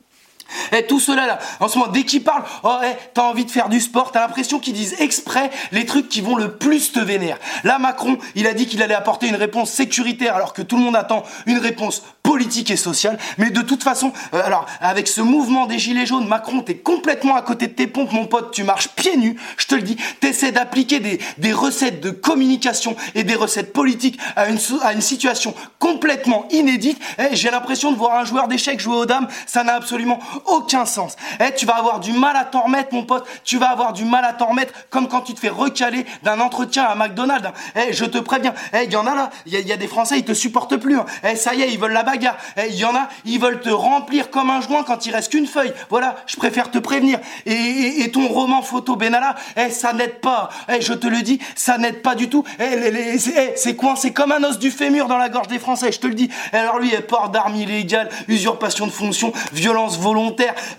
Et 0.71 0.77
eh, 0.79 0.87
tout 0.87 0.99
cela 0.99 1.25
là, 1.25 1.39
en 1.59 1.67
ce 1.67 1.77
moment, 1.77 1.91
dès 1.91 2.03
qu'ils 2.03 2.23
parlent, 2.23 2.43
oh, 2.63 2.77
eh, 2.83 2.95
t'as 3.13 3.23
envie 3.23 3.45
de 3.45 3.51
faire 3.51 3.69
du 3.69 3.79
sport, 3.79 4.11
t'as 4.11 4.21
l'impression 4.21 4.59
qu'ils 4.59 4.73
disent 4.73 4.95
exprès 4.99 5.49
les 5.71 5.85
trucs 5.85 6.09
qui 6.09 6.21
vont 6.21 6.35
le 6.35 6.57
plus 6.57 6.91
te 6.91 6.99
vénérer. 6.99 7.39
Là, 7.63 7.79
Macron, 7.79 8.17
il 8.35 8.47
a 8.47 8.53
dit 8.53 8.67
qu'il 8.67 8.81
allait 8.81 8.95
apporter 8.95 9.27
une 9.27 9.35
réponse 9.35 9.71
sécuritaire 9.71 10.35
alors 10.35 10.53
que 10.53 10.61
tout 10.61 10.77
le 10.77 10.83
monde 10.83 10.95
attend 10.95 11.23
une 11.45 11.57
réponse 11.57 12.03
politique 12.23 12.71
et 12.71 12.75
sociale. 12.75 13.19
Mais 13.37 13.51
de 13.51 13.61
toute 13.61 13.83
façon, 13.83 14.11
euh, 14.33 14.41
alors, 14.43 14.65
avec 14.81 15.07
ce 15.07 15.21
mouvement 15.21 15.67
des 15.67 15.77
gilets 15.77 16.07
jaunes, 16.07 16.27
Macron, 16.27 16.61
t'es 16.61 16.75
complètement 16.75 17.35
à 17.35 17.41
côté 17.41 17.67
de 17.67 17.73
tes 17.73 17.87
pompes, 17.87 18.11
mon 18.11 18.25
pote, 18.25 18.51
tu 18.51 18.63
marches 18.63 18.89
pieds 18.89 19.15
nus, 19.15 19.37
je 19.57 19.67
te 19.67 19.75
le 19.75 19.83
dis, 19.83 19.97
t'essaies 20.19 20.51
d'appliquer 20.51 20.99
des, 20.99 21.19
des 21.37 21.53
recettes 21.53 22.01
de 22.01 22.09
communication 22.09 22.95
et 23.13 23.23
des 23.23 23.35
recettes 23.35 23.73
politiques 23.73 24.19
à 24.35 24.47
une, 24.47 24.57
à 24.81 24.93
une 24.93 25.01
situation 25.01 25.53
complètement 25.77 26.47
inédite. 26.49 26.99
Eh, 27.19 27.35
j'ai 27.35 27.51
l'impression 27.51 27.91
de 27.91 27.97
voir 27.97 28.17
un 28.17 28.25
joueur 28.25 28.47
d'échecs 28.47 28.79
jouer 28.79 28.95
aux 28.95 29.05
dames, 29.05 29.27
ça 29.45 29.63
n'a 29.63 29.75
absolument 29.75 30.19
aucun 30.45 30.85
sens. 30.85 31.15
Eh, 31.39 31.53
tu 31.55 31.65
vas 31.65 31.75
avoir 31.75 31.99
du 31.99 32.11
mal 32.11 32.35
à 32.35 32.43
t'en 32.43 32.61
remettre, 32.61 32.93
mon 32.93 33.03
pote. 33.03 33.25
Tu 33.43 33.57
vas 33.57 33.69
avoir 33.69 33.93
du 33.93 34.05
mal 34.05 34.25
à 34.25 34.33
t'en 34.33 34.47
remettre, 34.47 34.73
comme 34.89 35.07
quand 35.07 35.21
tu 35.21 35.33
te 35.33 35.39
fais 35.39 35.49
recaler 35.49 36.05
d'un 36.23 36.39
entretien 36.39 36.83
à 36.83 36.95
McDonald's. 36.95 37.49
Eh, 37.75 37.93
je 37.93 38.05
te 38.05 38.17
préviens. 38.17 38.53
Eh, 38.73 38.85
il 38.85 38.91
y 38.91 38.95
en 38.95 39.07
a 39.07 39.15
là. 39.15 39.29
Il 39.45 39.53
y, 39.53 39.71
a 39.71 39.77
des 39.77 39.87
Français, 39.87 40.19
ils 40.19 40.25
te 40.25 40.33
supportent 40.33 40.77
plus. 40.77 40.97
Hein. 40.97 41.05
Eh, 41.23 41.35
ça 41.35 41.53
y 41.53 41.61
est, 41.61 41.71
ils 41.71 41.79
veulent 41.79 41.93
la 41.93 42.03
bagarre. 42.03 42.37
Eh, 42.57 42.67
il 42.69 42.75
y 42.75 42.85
en 42.85 42.95
a, 42.95 43.09
ils 43.25 43.39
veulent 43.39 43.61
te 43.61 43.69
remplir 43.69 44.29
comme 44.29 44.49
un 44.49 44.61
joint 44.61 44.83
quand 44.83 45.05
il 45.05 45.13
reste 45.13 45.31
qu'une 45.31 45.47
feuille. 45.47 45.73
Voilà, 45.89 46.15
je 46.27 46.35
préfère 46.37 46.71
te 46.71 46.77
prévenir. 46.77 47.19
Et, 47.45 48.09
ton 48.13 48.27
roman 48.27 48.61
photo 48.61 48.95
Benalla, 48.95 49.35
eh, 49.57 49.69
ça 49.69 49.93
n'aide 49.93 50.19
pas. 50.21 50.49
Eh, 50.69 50.81
je 50.81 50.93
te 50.93 51.07
le 51.07 51.21
dis, 51.21 51.39
ça 51.55 51.77
n'aide 51.77 52.01
pas 52.01 52.15
du 52.15 52.29
tout. 52.29 52.43
Eh, 52.59 53.17
c'est 53.55 53.75
coincé 53.75 54.13
comme 54.13 54.31
un 54.31 54.43
os 54.43 54.59
du 54.59 54.71
fémur 54.71 55.07
dans 55.07 55.17
la 55.17 55.29
gorge 55.29 55.47
des 55.47 55.59
Français, 55.59 55.91
je 55.91 55.99
te 55.99 56.07
le 56.07 56.13
dis. 56.13 56.29
alors 56.53 56.79
lui, 56.79 56.91
port 57.07 57.29
d'armes 57.29 57.55
illégales, 57.55 58.09
usurpation 58.27 58.85
de 58.85 58.91
fonction, 58.91 59.33
violence 59.53 59.97
volontaire 59.97 60.24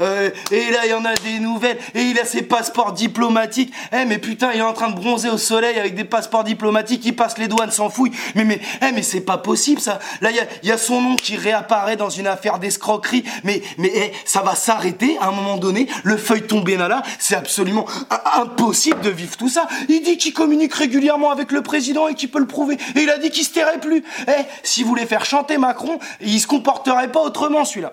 euh, 0.00 0.30
et 0.50 0.70
là, 0.70 0.80
il 0.84 0.90
y 0.90 0.94
en 0.94 1.04
a 1.04 1.14
des 1.14 1.38
nouvelles. 1.38 1.78
Et 1.94 2.02
il 2.02 2.18
a 2.18 2.24
ses 2.24 2.42
passeports 2.42 2.92
diplomatiques. 2.92 3.72
Eh, 3.92 4.04
mais 4.04 4.18
putain, 4.18 4.50
il 4.52 4.58
est 4.58 4.62
en 4.62 4.72
train 4.72 4.90
de 4.90 4.96
bronzer 4.96 5.32
au 5.32 5.38
soleil 5.38 5.78
avec 5.78 5.94
des 5.94 6.04
passeports 6.04 6.44
diplomatiques. 6.44 7.02
Il 7.04 7.14
passe 7.14 7.38
les 7.38 7.48
douanes 7.48 7.70
sans 7.70 7.90
fouille. 7.90 8.12
Mais, 8.34 8.44
mais, 8.44 8.60
eh, 8.82 8.92
mais 8.92 9.02
c'est 9.02 9.20
pas 9.20 9.38
possible, 9.38 9.80
ça. 9.80 9.98
Là, 10.20 10.30
il 10.30 10.68
y 10.68 10.72
a, 10.72 10.78
son 10.78 11.00
nom 11.00 11.16
qui 11.16 11.36
réapparaît 11.36 11.96
dans 11.96 12.10
une 12.10 12.26
affaire 12.26 12.58
d'escroquerie. 12.58 13.24
Mais, 13.44 13.62
mais, 13.78 13.92
eh, 13.94 14.12
ça 14.24 14.42
va 14.42 14.54
s'arrêter 14.54 15.16
à 15.20 15.28
un 15.28 15.32
moment 15.32 15.56
donné. 15.56 15.88
Le 16.04 16.16
feuilleton 16.16 16.60
Benalla, 16.60 17.02
c'est 17.18 17.36
absolument 17.36 17.86
impossible 18.34 19.00
de 19.00 19.10
vivre 19.10 19.36
tout 19.36 19.48
ça. 19.48 19.66
Il 19.88 20.02
dit 20.02 20.16
qu'il 20.18 20.34
communique 20.34 20.74
régulièrement 20.74 21.30
avec 21.30 21.52
le 21.52 21.62
président 21.62 22.08
et 22.08 22.14
qu'il 22.14 22.30
peut 22.30 22.38
le 22.38 22.46
prouver. 22.46 22.76
Et 22.94 23.00
il 23.00 23.10
a 23.10 23.18
dit 23.18 23.30
qu'il 23.30 23.44
se 23.44 23.52
tairait 23.52 23.80
plus. 23.80 24.04
Eh, 24.28 24.42
si 24.62 24.82
vous 24.82 24.88
voulez 24.88 25.06
faire 25.06 25.24
chanter 25.24 25.58
Macron, 25.58 25.98
il 26.20 26.40
se 26.40 26.46
comporterait 26.46 27.10
pas 27.10 27.20
autrement, 27.20 27.64
celui-là. 27.64 27.92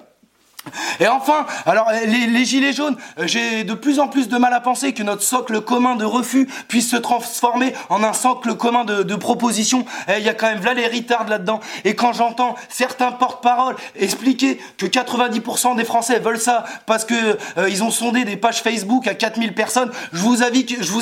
Et 0.99 1.07
enfin, 1.07 1.45
alors 1.65 1.91
les, 2.05 2.45
gilets 2.45 2.73
jaunes, 2.73 2.95
euh, 3.19 3.27
j'ai 3.27 3.63
de 3.63 3.73
plus 3.73 3.99
en 3.99 4.07
plus 4.07 4.29
de 4.29 4.37
mal 4.37 4.53
à 4.53 4.61
penser 4.61 4.93
que 4.93 5.03
notre 5.03 5.21
socle 5.21 5.61
commun 5.61 5.95
de 5.95 6.05
refus 6.05 6.47
puisse 6.67 6.89
se 6.89 6.95
transformer 6.95 7.73
en 7.89 8.03
un 8.03 8.13
socle 8.13 8.55
commun 8.55 8.85
de, 8.85 9.03
de 9.03 9.15
propositions. 9.15 9.85
Eh, 10.07 10.19
il 10.19 10.23
y 10.23 10.29
a 10.29 10.33
quand 10.33 10.47
même 10.47 10.59
Valérie 10.59 11.03
Tard 11.03 11.27
là-dedans. 11.27 11.59
Et 11.83 11.95
quand 11.95 12.13
j'entends 12.13 12.55
certains 12.69 13.11
porte-parole 13.11 13.75
expliquer 13.95 14.59
que 14.77 14.85
90% 14.85 15.75
des 15.75 15.83
Français 15.83 16.19
veulent 16.19 16.39
ça 16.39 16.63
parce 16.85 17.05
que 17.05 17.37
euh, 17.57 17.69
ils 17.69 17.83
ont 17.83 17.91
sondé 17.91 18.23
des 18.23 18.37
pages 18.37 18.61
Facebook 18.61 19.07
à 19.07 19.15
4000 19.15 19.53
personnes, 19.53 19.91
je 20.13 20.19
vous, 20.19 20.43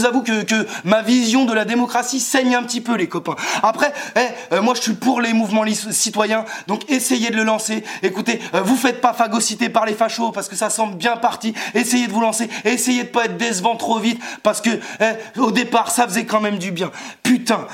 avoue 0.05 0.23
que, 0.23 0.67
ma 0.83 1.01
vision 1.01 1.45
de 1.45 1.53
la 1.53 1.65
démocratie 1.65 2.19
saigne 2.19 2.55
un 2.55 2.63
petit 2.63 2.81
peu, 2.81 2.95
les 2.95 3.07
copains. 3.07 3.35
Après, 3.61 3.93
eh, 4.15 4.55
euh, 4.55 4.61
moi 4.61 4.73
je 4.73 4.81
suis 4.81 4.93
pour 4.93 5.21
les 5.21 5.33
mouvements 5.33 5.65
citoyens, 5.91 6.45
donc 6.67 6.89
essayez 6.89 7.29
de 7.29 7.35
le 7.35 7.43
lancer. 7.43 7.83
Écoutez, 8.01 8.41
vous 8.53 8.75
faites 8.75 9.01
pas 9.01 9.13
phagocyter 9.13 9.50
par 9.69 9.85
les 9.85 9.93
fachos 9.93 10.31
parce 10.31 10.47
que 10.47 10.55
ça 10.55 10.69
semble 10.69 10.95
bien 10.95 11.17
parti. 11.17 11.53
Essayez 11.73 12.07
de 12.07 12.11
vous 12.11 12.21
lancer, 12.21 12.49
essayez 12.65 13.03
de 13.03 13.09
pas 13.09 13.25
être 13.25 13.37
décevant 13.37 13.75
trop 13.75 13.99
vite 13.99 14.21
parce 14.43 14.61
que 14.61 14.69
eh, 14.99 15.39
au 15.39 15.51
départ 15.51 15.91
ça 15.91 16.07
faisait 16.07 16.25
quand 16.25 16.41
même 16.41 16.57
du 16.57 16.71
bien. 16.71 16.91
Putain. 17.23 17.67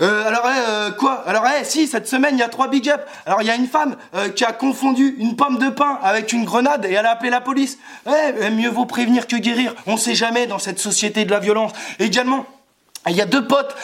Euh, 0.00 0.26
alors, 0.26 0.44
eh, 0.46 0.68
euh, 0.68 0.90
quoi? 0.92 1.22
Alors, 1.26 1.44
eh, 1.46 1.64
si, 1.64 1.86
cette 1.86 2.08
semaine, 2.08 2.36
il 2.36 2.38
y 2.38 2.42
a 2.42 2.48
trois 2.48 2.68
big 2.68 2.88
up. 2.88 3.02
Alors, 3.26 3.42
il 3.42 3.48
y 3.48 3.50
a 3.50 3.54
une 3.54 3.66
femme 3.66 3.96
euh, 4.14 4.30
qui 4.30 4.44
a 4.44 4.52
confondu 4.52 5.14
une 5.18 5.36
pomme 5.36 5.58
de 5.58 5.68
pain 5.68 5.98
avec 6.02 6.32
une 6.32 6.44
grenade 6.44 6.86
et 6.86 6.92
elle 6.92 7.04
a 7.04 7.10
appelé 7.10 7.30
la 7.30 7.40
police. 7.40 7.78
Eh, 8.06 8.50
mieux 8.50 8.70
vaut 8.70 8.86
prévenir 8.86 9.26
que 9.26 9.36
guérir. 9.36 9.74
On 9.86 9.96
sait 9.96 10.14
jamais 10.14 10.46
dans 10.46 10.58
cette 10.58 10.78
société 10.78 11.24
de 11.24 11.30
la 11.30 11.38
violence. 11.38 11.72
Également, 11.98 12.46
il 13.08 13.16
y 13.16 13.20
a 13.20 13.26
deux 13.26 13.46
potes 13.46 13.74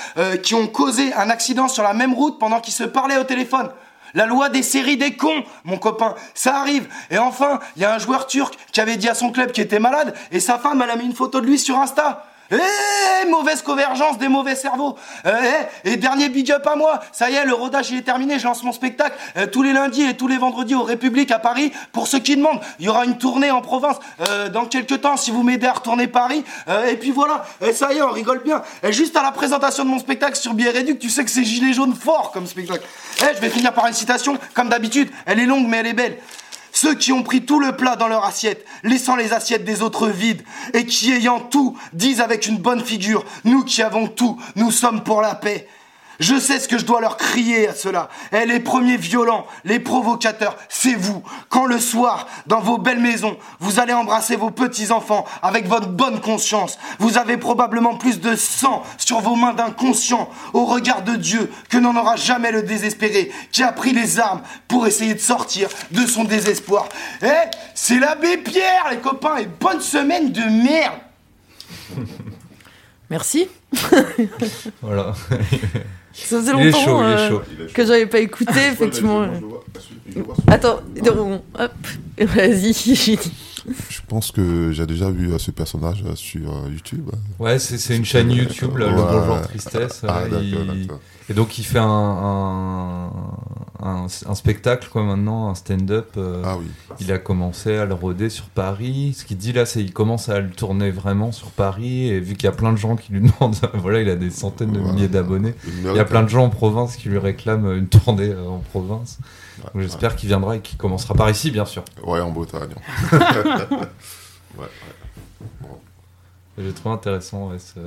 qui 0.42 0.54
ont 0.54 0.66
causé 0.66 1.12
un 1.14 1.30
accident 1.30 1.68
sur 1.68 1.82
la 1.82 1.94
même 1.94 2.12
route 2.12 2.38
pendant 2.38 2.60
qu'ils 2.60 2.74
se 2.74 2.84
parlaient 2.84 3.16
au 3.16 3.24
téléphone. 3.24 3.70
La 4.14 4.26
loi 4.26 4.48
des 4.48 4.62
séries 4.62 4.96
des 4.96 5.16
cons, 5.16 5.44
mon 5.64 5.78
copain, 5.78 6.14
ça 6.34 6.56
arrive. 6.58 6.88
Et 7.10 7.18
enfin, 7.18 7.60
il 7.76 7.82
y 7.82 7.84
a 7.84 7.94
un 7.94 7.98
joueur 7.98 8.26
turc 8.26 8.56
qui 8.72 8.80
avait 8.80 8.96
dit 8.96 9.08
à 9.08 9.14
son 9.14 9.30
club 9.30 9.52
qu'il 9.52 9.64
était 9.64 9.78
malade 9.78 10.14
et 10.30 10.40
sa 10.40 10.58
femme, 10.58 10.82
elle 10.82 10.90
a 10.90 10.96
mis 10.96 11.04
une 11.04 11.14
photo 11.14 11.40
de 11.40 11.46
lui 11.46 11.58
sur 11.58 11.78
Insta. 11.78 12.26
Eh, 12.50 13.28
mauvaise 13.28 13.62
convergence 13.62 14.18
des 14.18 14.28
mauvais 14.28 14.54
cerveaux. 14.54 14.96
Eh, 15.24 15.30
eh, 15.84 15.92
et 15.92 15.96
dernier 15.96 16.28
big 16.28 16.50
up 16.52 16.66
à 16.66 16.76
moi. 16.76 17.00
Ça 17.12 17.30
y 17.30 17.34
est, 17.34 17.44
le 17.44 17.54
rodage 17.54 17.90
il 17.90 17.98
est 17.98 18.02
terminé. 18.02 18.38
Je 18.38 18.44
lance 18.44 18.62
mon 18.62 18.72
spectacle 18.72 19.16
euh, 19.36 19.46
tous 19.46 19.62
les 19.62 19.72
lundis 19.72 20.02
et 20.02 20.16
tous 20.16 20.28
les 20.28 20.38
vendredis 20.38 20.74
au 20.74 20.82
République 20.82 21.30
à 21.30 21.38
Paris. 21.38 21.72
Pour 21.92 22.06
ceux 22.06 22.18
qui 22.18 22.36
demandent, 22.36 22.60
il 22.78 22.86
y 22.86 22.88
aura 22.88 23.04
une 23.04 23.18
tournée 23.18 23.50
en 23.50 23.62
province 23.62 23.96
euh, 24.28 24.48
dans 24.48 24.66
quelques 24.66 25.00
temps 25.00 25.16
si 25.16 25.30
vous 25.30 25.42
m'aidez 25.42 25.66
à 25.66 25.72
retourner 25.72 26.06
Paris. 26.06 26.44
Euh, 26.68 26.86
et 26.86 26.96
puis 26.96 27.10
voilà. 27.10 27.44
Ça 27.72 27.92
y 27.92 27.98
est, 27.98 28.02
on 28.02 28.10
rigole 28.10 28.42
bien. 28.42 28.62
Et 28.82 28.92
juste 28.92 29.16
à 29.16 29.22
la 29.22 29.32
présentation 29.32 29.84
de 29.84 29.88
mon 29.88 29.98
spectacle 29.98 30.36
sur 30.36 30.54
Billet 30.54 30.70
Réduc, 30.70 30.98
tu 30.98 31.10
sais 31.10 31.24
que 31.24 31.30
c'est 31.30 31.44
gilet 31.44 31.72
jaune 31.72 31.94
fort 31.94 32.30
comme 32.32 32.46
spectacle. 32.46 32.84
Eh, 33.22 33.34
je 33.34 33.40
vais 33.40 33.50
finir 33.50 33.72
par 33.72 33.86
une 33.86 33.94
citation, 33.94 34.38
comme 34.54 34.68
d'habitude. 34.68 35.10
Elle 35.24 35.40
est 35.40 35.46
longue 35.46 35.66
mais 35.66 35.78
elle 35.78 35.86
est 35.88 35.94
belle. 35.94 36.18
Ceux 36.76 36.94
qui 36.94 37.10
ont 37.10 37.22
pris 37.22 37.46
tout 37.46 37.58
le 37.58 37.74
plat 37.74 37.96
dans 37.96 38.06
leur 38.06 38.26
assiette, 38.26 38.66
laissant 38.82 39.16
les 39.16 39.32
assiettes 39.32 39.64
des 39.64 39.80
autres 39.80 40.08
vides, 40.08 40.42
et 40.74 40.84
qui 40.84 41.10
ayant 41.10 41.40
tout, 41.40 41.74
disent 41.94 42.20
avec 42.20 42.44
une 42.44 42.58
bonne 42.58 42.84
figure, 42.84 43.24
nous 43.44 43.64
qui 43.64 43.80
avons 43.80 44.08
tout, 44.08 44.38
nous 44.56 44.70
sommes 44.70 45.02
pour 45.02 45.22
la 45.22 45.34
paix. 45.34 45.66
Je 46.20 46.38
sais 46.38 46.58
ce 46.58 46.68
que 46.68 46.78
je 46.78 46.84
dois 46.84 47.00
leur 47.00 47.16
crier 47.16 47.68
à 47.68 47.74
cela. 47.74 48.08
Et 48.32 48.46
les 48.46 48.60
premiers 48.60 48.96
violents, 48.96 49.46
les 49.64 49.80
provocateurs, 49.80 50.56
c'est 50.68 50.94
vous. 50.94 51.22
Quand 51.48 51.66
le 51.66 51.78
soir, 51.78 52.26
dans 52.46 52.60
vos 52.60 52.78
belles 52.78 53.00
maisons, 53.00 53.36
vous 53.60 53.80
allez 53.80 53.92
embrasser 53.92 54.36
vos 54.36 54.50
petits-enfants 54.50 55.26
avec 55.42 55.66
votre 55.66 55.88
bonne 55.88 56.20
conscience, 56.20 56.78
vous 56.98 57.18
avez 57.18 57.36
probablement 57.36 57.96
plus 57.96 58.20
de 58.20 58.34
sang 58.34 58.82
sur 58.98 59.20
vos 59.20 59.36
mains 59.36 59.52
d'inconscient 59.54 60.30
au 60.52 60.64
regard 60.64 61.02
de 61.02 61.16
Dieu 61.16 61.50
que 61.68 61.78
n'en 61.78 61.96
aura 61.96 62.16
jamais 62.16 62.52
le 62.52 62.62
désespéré 62.62 63.30
qui 63.52 63.62
a 63.62 63.72
pris 63.72 63.92
les 63.92 64.18
armes 64.18 64.42
pour 64.68 64.86
essayer 64.86 65.14
de 65.14 65.20
sortir 65.20 65.68
de 65.90 66.06
son 66.06 66.24
désespoir. 66.24 66.88
Eh, 67.22 67.26
c'est 67.74 67.98
l'abbé 67.98 68.38
Pierre, 68.38 68.88
les 68.90 68.98
copains, 68.98 69.36
et 69.36 69.46
bonne 69.46 69.80
semaine 69.80 70.32
de 70.32 70.42
merde. 70.42 71.00
Merci. 73.10 73.48
voilà. 74.82 75.14
Ça 76.24 76.40
faisait 76.40 76.52
longtemps 76.52 77.02
euh, 77.02 77.38
que 77.74 77.84
j'avais 77.84 78.06
pas 78.06 78.20
écouté, 78.20 78.58
effectivement. 78.72 79.26
Attends, 80.46 80.80
hop, 81.58 81.72
vas-y. 82.18 82.72
Je 83.88 84.00
pense 84.08 84.30
que 84.30 84.70
j'ai 84.72 84.86
déjà 84.86 85.10
vu 85.10 85.32
euh, 85.32 85.38
ce 85.38 85.50
personnage 85.50 86.04
euh, 86.06 86.14
sur 86.14 86.68
YouTube. 86.70 87.10
Ouais, 87.38 87.58
c'est 87.58 87.96
une 87.96 88.04
chaîne 88.04 88.30
YouTube, 88.30 88.76
le 88.76 88.86
Bonjour 88.86 89.42
Tristesse. 89.42 90.02
Ah, 90.06 90.22
et 91.28 91.34
donc 91.34 91.58
il 91.58 91.64
fait 91.64 91.80
un, 91.80 91.84
un, 91.84 93.10
un 93.82 94.34
spectacle, 94.34 94.88
quoi, 94.90 95.02
maintenant, 95.02 95.48
un 95.50 95.54
stand-up. 95.54 96.10
euh, 96.16 96.42
Ah 96.44 96.56
oui. 96.58 96.66
Il 97.00 97.12
a 97.12 97.18
commencé 97.18 97.76
à 97.76 97.84
le 97.84 97.94
roder 97.94 98.30
sur 98.30 98.46
Paris. 98.46 99.14
Ce 99.18 99.24
qu'il 99.24 99.36
dit 99.36 99.52
là, 99.52 99.66
c'est 99.66 99.80
qu'il 99.80 99.92
commence 99.92 100.28
à 100.28 100.40
le 100.40 100.50
tourner 100.50 100.90
vraiment 100.90 101.32
sur 101.32 101.50
Paris. 101.50 102.08
Et 102.08 102.20
vu 102.20 102.34
qu'il 102.34 102.44
y 102.44 102.48
a 102.48 102.52
plein 102.52 102.72
de 102.72 102.78
gens 102.78 102.96
qui 102.96 103.12
lui 103.12 103.20
demandent, 103.38 103.56
voilà, 103.74 104.00
il 104.00 104.08
a 104.08 104.16
des 104.16 104.30
centaines 104.30 104.72
de 104.72 104.78
Voilà. 104.78 104.94
milliers 104.94 105.08
d'abonnés. 105.08 105.54
Il 105.66 105.74
Il 105.80 105.94
y 105.94 105.98
a 105.98 106.04
plein 106.04 106.22
de 106.22 106.28
gens 106.28 106.44
en 106.44 106.50
province 106.50 106.96
qui 106.96 107.08
lui 107.08 107.18
réclament 107.18 107.72
une 107.76 107.88
tournée 107.88 108.30
euh, 108.30 108.46
en 108.48 108.58
province. 108.58 109.18
Ouais, 109.74 109.82
j'espère 109.82 110.16
qu'il 110.16 110.28
viendra 110.28 110.56
et 110.56 110.60
qu'il 110.60 110.78
commencera 110.78 111.14
par 111.14 111.28
ici, 111.30 111.50
bien 111.50 111.64
sûr. 111.64 111.84
Ouais, 112.04 112.20
en 112.20 112.30
Bretagne. 112.30 112.70
ouais, 113.12 113.18
ouais. 114.58 114.66
J'ai 116.58 116.72
trouvé 116.72 116.94
intéressant 116.94 117.50
ouais, 117.50 117.58
ce, 117.58 117.80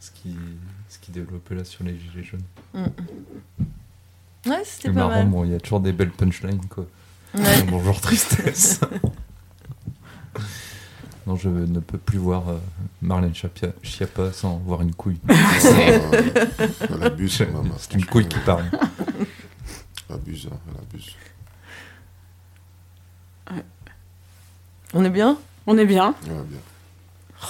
ce 0.00 0.10
qu'il 0.12 0.36
ce 0.88 0.98
qu'il 1.00 1.12
développait 1.14 1.56
là 1.56 1.64
sur 1.64 1.82
les 1.84 1.98
Gilets 1.98 2.22
jaunes. 2.24 2.86
Ouais, 4.46 4.62
c'était 4.64 4.88
pas 4.88 4.94
marrant, 4.94 5.10
mal. 5.10 5.28
bon, 5.28 5.44
il 5.44 5.52
y 5.52 5.54
a 5.54 5.60
toujours 5.60 5.80
des 5.80 5.92
belles 5.92 6.10
punchlines, 6.10 6.64
quoi. 6.68 6.86
Ouais. 7.34 7.62
Bonjour 7.68 8.00
tristesse. 8.00 8.80
non, 11.26 11.36
je 11.36 11.48
ne 11.48 11.80
peux 11.80 11.98
plus 11.98 12.18
voir 12.18 12.48
euh, 12.48 12.58
Marlène 13.02 13.34
Chapia- 13.34 13.72
Schiappa 13.82 14.32
sans 14.32 14.56
voir 14.58 14.82
une 14.82 14.94
couille. 14.94 15.18
Euh, 15.28 16.20
elle 16.90 17.02
abuse. 17.02 17.42
C'est 17.78 17.94
une 17.94 18.04
couille 18.06 18.28
qui 18.28 18.38
parle. 18.40 18.64
Elle 20.08 20.14
abuse, 20.16 20.48
hein, 20.52 20.56
elle 20.68 20.80
abuse. 20.82 21.16
On 24.94 25.04
est 25.04 25.10
bien? 25.10 25.36
On 25.66 25.76
est 25.78 25.84
bien. 25.86 26.14
Ouais, 26.26 26.42
bien. 26.48 26.58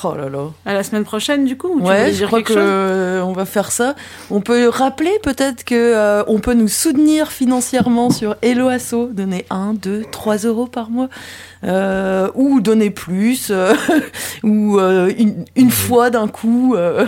Oh 0.04 0.14
là 0.16 0.28
là. 0.28 0.48
À 0.66 0.74
la 0.74 0.82
semaine 0.82 1.04
prochaine, 1.04 1.44
du 1.44 1.56
coup 1.56 1.68
ou 1.68 1.80
tu 1.80 1.86
Ouais, 1.86 2.10
je 2.12 2.16
dire 2.18 2.26
crois 2.26 2.42
que 2.42 2.52
euh, 2.56 3.22
on 3.22 3.32
va 3.32 3.44
faire 3.44 3.70
ça. 3.70 3.94
On 4.30 4.40
peut 4.40 4.68
rappeler 4.68 5.12
peut-être 5.22 5.64
que 5.64 5.74
euh, 5.74 6.22
on 6.26 6.38
peut 6.40 6.54
nous 6.54 6.68
soutenir 6.68 7.30
financièrement 7.30 8.10
sur 8.10 8.34
Hello 8.42 8.68
Asso, 8.68 9.08
donner 9.12 9.46
1, 9.50 9.74
2, 9.74 10.04
3 10.10 10.38
euros 10.38 10.66
par 10.66 10.90
mois, 10.90 11.08
euh, 11.64 12.28
ou 12.34 12.60
donner 12.60 12.90
plus, 12.90 13.48
euh, 13.50 13.74
ou 14.42 14.78
euh, 14.78 15.10
une, 15.16 15.44
une 15.54 15.70
fois 15.70 16.10
d'un 16.10 16.28
coup. 16.28 16.74
euh, 16.76 17.06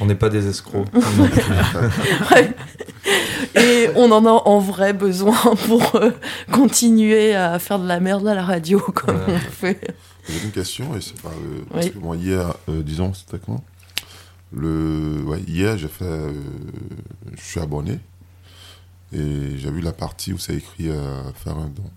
On 0.00 0.06
n'est 0.06 0.14
pas 0.16 0.28
des 0.28 0.46
escrocs. 0.48 0.86
ouais. 2.32 2.50
Et 3.54 3.88
on 3.94 4.10
en 4.10 4.26
a 4.26 4.30
en 4.30 4.58
vrai 4.58 4.92
besoin 4.92 5.36
pour 5.68 5.94
euh, 5.96 6.10
continuer 6.52 7.34
à 7.34 7.58
faire 7.58 7.78
de 7.78 7.86
la 7.86 8.00
merde 8.00 8.26
à 8.26 8.34
la 8.34 8.42
radio 8.42 8.80
comme 8.80 9.14
Ouais. 9.16 9.34
on 9.36 9.50
fait. 9.50 9.80
J'ai 10.28 10.44
une 10.44 10.50
question, 10.52 10.96
et 10.96 11.00
c'est 11.00 11.20
pas. 11.20 11.28
euh, 11.30 11.62
parce 11.70 11.90
que 11.90 11.98
moi, 11.98 12.16
hier, 12.16 12.54
euh, 12.68 12.82
disons, 12.82 13.14
c'était 13.14 13.38
quand 13.44 13.62
le, 14.52 15.22
ouais, 15.24 15.40
Hier, 15.46 15.76
j'ai 15.76 15.88
fait. 15.88 16.04
euh, 16.04 16.32
je 17.36 17.42
suis 17.42 17.60
abonné. 17.60 17.98
Et 19.12 19.56
j'ai 19.56 19.70
vu 19.70 19.80
la 19.80 19.92
partie 19.92 20.32
où 20.32 20.38
c'est 20.38 20.54
écrit 20.56 20.88
euh, 20.90 21.22
faire 21.34 21.56
un 21.56 21.68
don. 21.68 21.90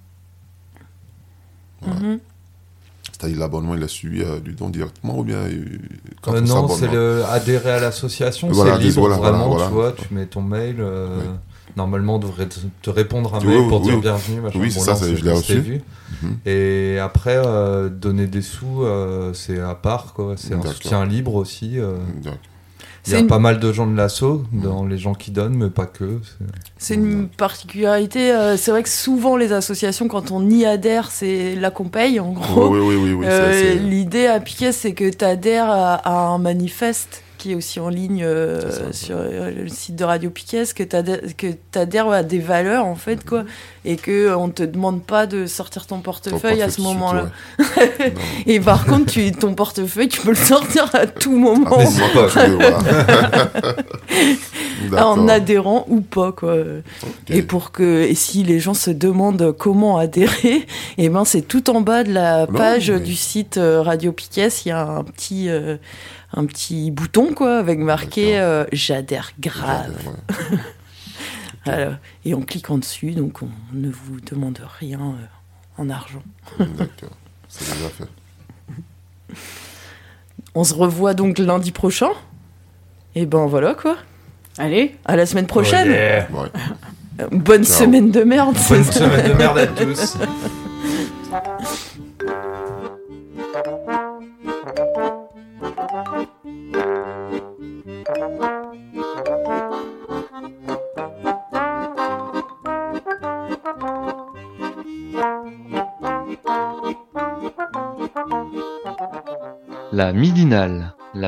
Voilà. 1.82 2.00
Mhm. 2.00 2.20
C'est-à-dire 3.12 3.40
l'abonnement, 3.40 3.76
il 3.76 3.84
a 3.84 3.88
suivi 3.88 4.22
euh, 4.22 4.40
du 4.40 4.54
don 4.54 4.70
directement 4.70 5.18
ou 5.20 5.24
bien. 5.24 5.38
euh, 5.38 5.78
quand 6.22 6.34
Euh, 6.34 6.42
on 6.42 6.46
non, 6.46 6.68
c'est 6.70 6.88
le 6.88 7.24
adhérer 7.26 7.72
à 7.72 7.80
l'association, 7.80 8.50
Voilà, 8.52 8.78
c'est 8.78 8.84
libre 8.84 9.00
voilà, 9.02 9.18
vraiment, 9.18 9.50
voilà, 9.50 9.68
tu 9.68 9.74
vois, 9.74 9.92
tu 9.94 10.14
mets 10.14 10.26
ton 10.28 10.42
mail. 10.42 10.78
euh, 10.80 11.20
Oui. 11.22 11.28
Normalement, 11.78 12.16
on 12.16 12.20
devrait 12.20 12.48
te, 12.82 12.90
répondre 12.90 13.36
un 13.36 13.40
Oui, 13.40 13.48
mail 13.48 13.58
oui, 13.60 13.68
pour 13.70 13.82
oui. 13.82 13.88
dire 13.90 14.00
bienvenue. 14.00 14.42
machin. 14.42 14.60
Oui, 14.60 14.72
c'est 14.72 14.80
Bon, 14.80 14.86
ça, 14.96 15.06
là, 15.06 15.16
je 15.16 15.24
l'ai 15.24 15.32
reçu. 15.32 15.60
vu. 15.60 15.82
Mhm. 16.24 16.38
Et 16.46 16.98
après, 17.00 17.38
euh, 17.46 17.90
donner 17.90 18.28
des 18.28 18.42
sous, 18.42 18.84
euh, 18.84 19.34
c'est 19.34 19.60
à 19.60 19.76
part, 19.76 20.14
quoi. 20.14 20.34
C'est 20.38 20.54
un 20.56 20.62
soutien 20.62 21.06
libre 21.06 21.36
aussi. 21.36 21.80
euh. 21.80 21.96
Il 23.08 23.14
y 23.14 23.16
a 23.16 23.20
une- 23.20 23.28
pas 23.28 23.40
mal 23.40 23.60
de 23.60 23.72
gens 23.72 23.88
de 23.88 23.96
l'assaut, 23.96 24.44
dans 24.52 24.86
les 24.86 24.98
gens 24.98 25.14
qui 25.14 25.32
donnent, 25.32 25.56
mais 25.56 25.70
pas 25.70 25.86
que. 25.86 26.20
c'est- 26.78 26.96
une 26.96 27.30
particularité. 27.30 28.32
euh, 28.34 28.58
c'est 28.58 28.72
vrai 28.72 28.84
que 28.84 28.90
souvent 28.90 29.38
les 29.38 29.54
associations, 29.54 30.08
quand 30.08 30.32
on 30.32 30.48
y 30.50 30.66
adhère, 30.66 31.10
c'est 31.10 31.56
là 31.56 31.72
qu'on 31.72 31.86
paye 31.86 32.20
en 32.20 32.32
gros. 32.34 32.68
Oui, 32.68 32.80
oui, 32.80 32.96
oui, 32.96 32.96
oui, 32.96 33.14
oui, 33.14 33.26
Euh, 33.28 33.74
L'idée 33.76 34.28
à 34.28 34.40
Piquet, 34.40 34.72
c'est 34.74 34.94
que 34.94 35.10
tu 35.10 35.24
adhères 35.26 35.70
à, 35.70 35.94
à 35.96 36.28
un 36.28 36.40
manifeste 36.40 37.24
qui 37.40 37.54
est 37.54 37.56
aussi 37.56 37.80
en 37.80 37.90
ligne 37.90 38.24
euh, 38.24 38.60
ça, 38.70 38.94
sur 38.94 39.18
euh, 39.18 39.50
le 39.52 39.68
site 39.70 39.96
de 39.96 40.04
Radio 40.04 40.30
Piquet, 40.30 40.64
que 40.76 40.84
tu 40.84 41.80
adhères 41.80 42.10
à 42.10 42.22
des 42.22 42.38
valeurs 42.40 42.86
en 42.86 42.96
fait, 42.96 43.26
quoi, 43.28 43.46
et 43.86 43.96
que 43.96 44.36
on 44.36 44.50
te 44.50 44.62
demande 44.64 45.02
pas 45.04 45.26
de 45.26 45.48
sortir 45.48 45.88
ton 45.88 45.96
ton 45.96 46.02
portefeuille 46.02 46.62
à 46.62 46.70
ce 46.70 46.82
moment-là. 46.82 47.32
ouais. 47.58 48.14
Et 48.46 48.60
par 48.60 48.86
contre, 48.86 49.12
tu, 49.12 49.32
ton 49.32 49.56
portefeuille, 49.56 50.08
tu 50.10 50.22
peux 50.22 50.30
le 50.30 50.36
sortir 50.36 50.90
à 50.94 51.08
tout 51.08 51.36
moment. 51.36 51.78
Ah, 51.78 51.84
N'hésite 51.84 52.04
moi, 52.14 52.28
pas. 52.28 52.46
je- 52.46 52.52
voilà. 52.52 53.52
D'accord. 54.92 55.08
en 55.10 55.28
adhérant 55.28 55.86
ou 55.90 56.02
pas 56.02 56.32
quoi. 56.32 56.56
Et 57.30 57.42
pour 57.42 57.72
que 57.72 58.04
et 58.04 58.16
si 58.16 58.44
les 58.44 58.60
gens 58.60 58.74
se 58.74 58.92
demandent 58.92 59.54
comment 59.58 59.98
adhérer, 59.98 60.66
et 60.98 61.10
ben 61.10 61.26
c'est 61.26 61.42
tout 61.42 61.70
en 61.70 61.82
bas 61.82 62.04
de 62.04 62.14
la 62.14 62.46
Non, 62.48 62.54
page 62.58 62.92
mais- 62.92 63.00
du 63.00 63.16
site 63.16 63.58
euh, 63.58 63.82
Radio 63.82 64.12
Piquet, 64.12 64.48
il 64.66 64.70
y 64.70 64.72
a 64.72 64.82
un 64.88 65.04
petit 65.04 65.50
euh, 65.50 65.78
un 66.34 66.46
petit 66.46 66.92
bouton 66.92 67.34
quoi 67.34 67.58
avec 67.58 67.80
marqué 67.80 68.40
euh, 68.40 68.66
j'adhère 68.72 69.32
grave. 69.40 69.94
Ouais. 70.06 70.58
Voilà. 71.66 72.00
Et 72.26 72.34
on 72.34 72.42
clique 72.42 72.70
en 72.70 72.78
dessus 72.78 73.12
donc 73.12 73.42
on 73.42 73.50
ne 73.74 73.90
vous 73.90 74.20
demande 74.22 74.60
rien 74.80 75.00
euh, 75.00 75.82
en 75.82 75.90
argent. 75.90 76.24
D'accord. 76.58 77.16
C'est 77.48 77.66
déjà 77.74 77.90
fait. 77.90 79.36
On 80.56 80.64
se 80.64 80.74
revoit 80.74 81.14
donc 81.14 81.38
lundi 81.38 81.72
prochain. 81.72 82.10
Et 83.14 83.26
ben 83.26 83.46
voilà 83.46 83.76
quoi. 83.76 83.98
Allez, 84.58 84.96
À 85.06 85.16
la 85.16 85.26
semaine 85.26 85.48
prochaine. 85.48 85.90
Oh 85.90 85.92
yeah. 85.92 86.28
Ouais. 86.32 87.28
Bonne 87.32 87.66
Ciao. 87.66 87.84
semaine 87.86 88.12
de 88.12 88.24
merde. 88.24 88.56
Bonne 88.70 88.84
semaine 88.84 89.28
de 89.28 89.34
merde 89.34 89.58
à 89.58 89.68
tous. 89.68 90.18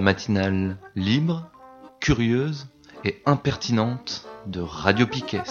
matinale 0.02 0.78
libre, 0.96 1.50
curieuse 2.00 2.68
et 3.04 3.22
impertinente 3.26 4.26
de 4.48 4.62
Radio 4.62 5.06
Piquet. 5.08 5.44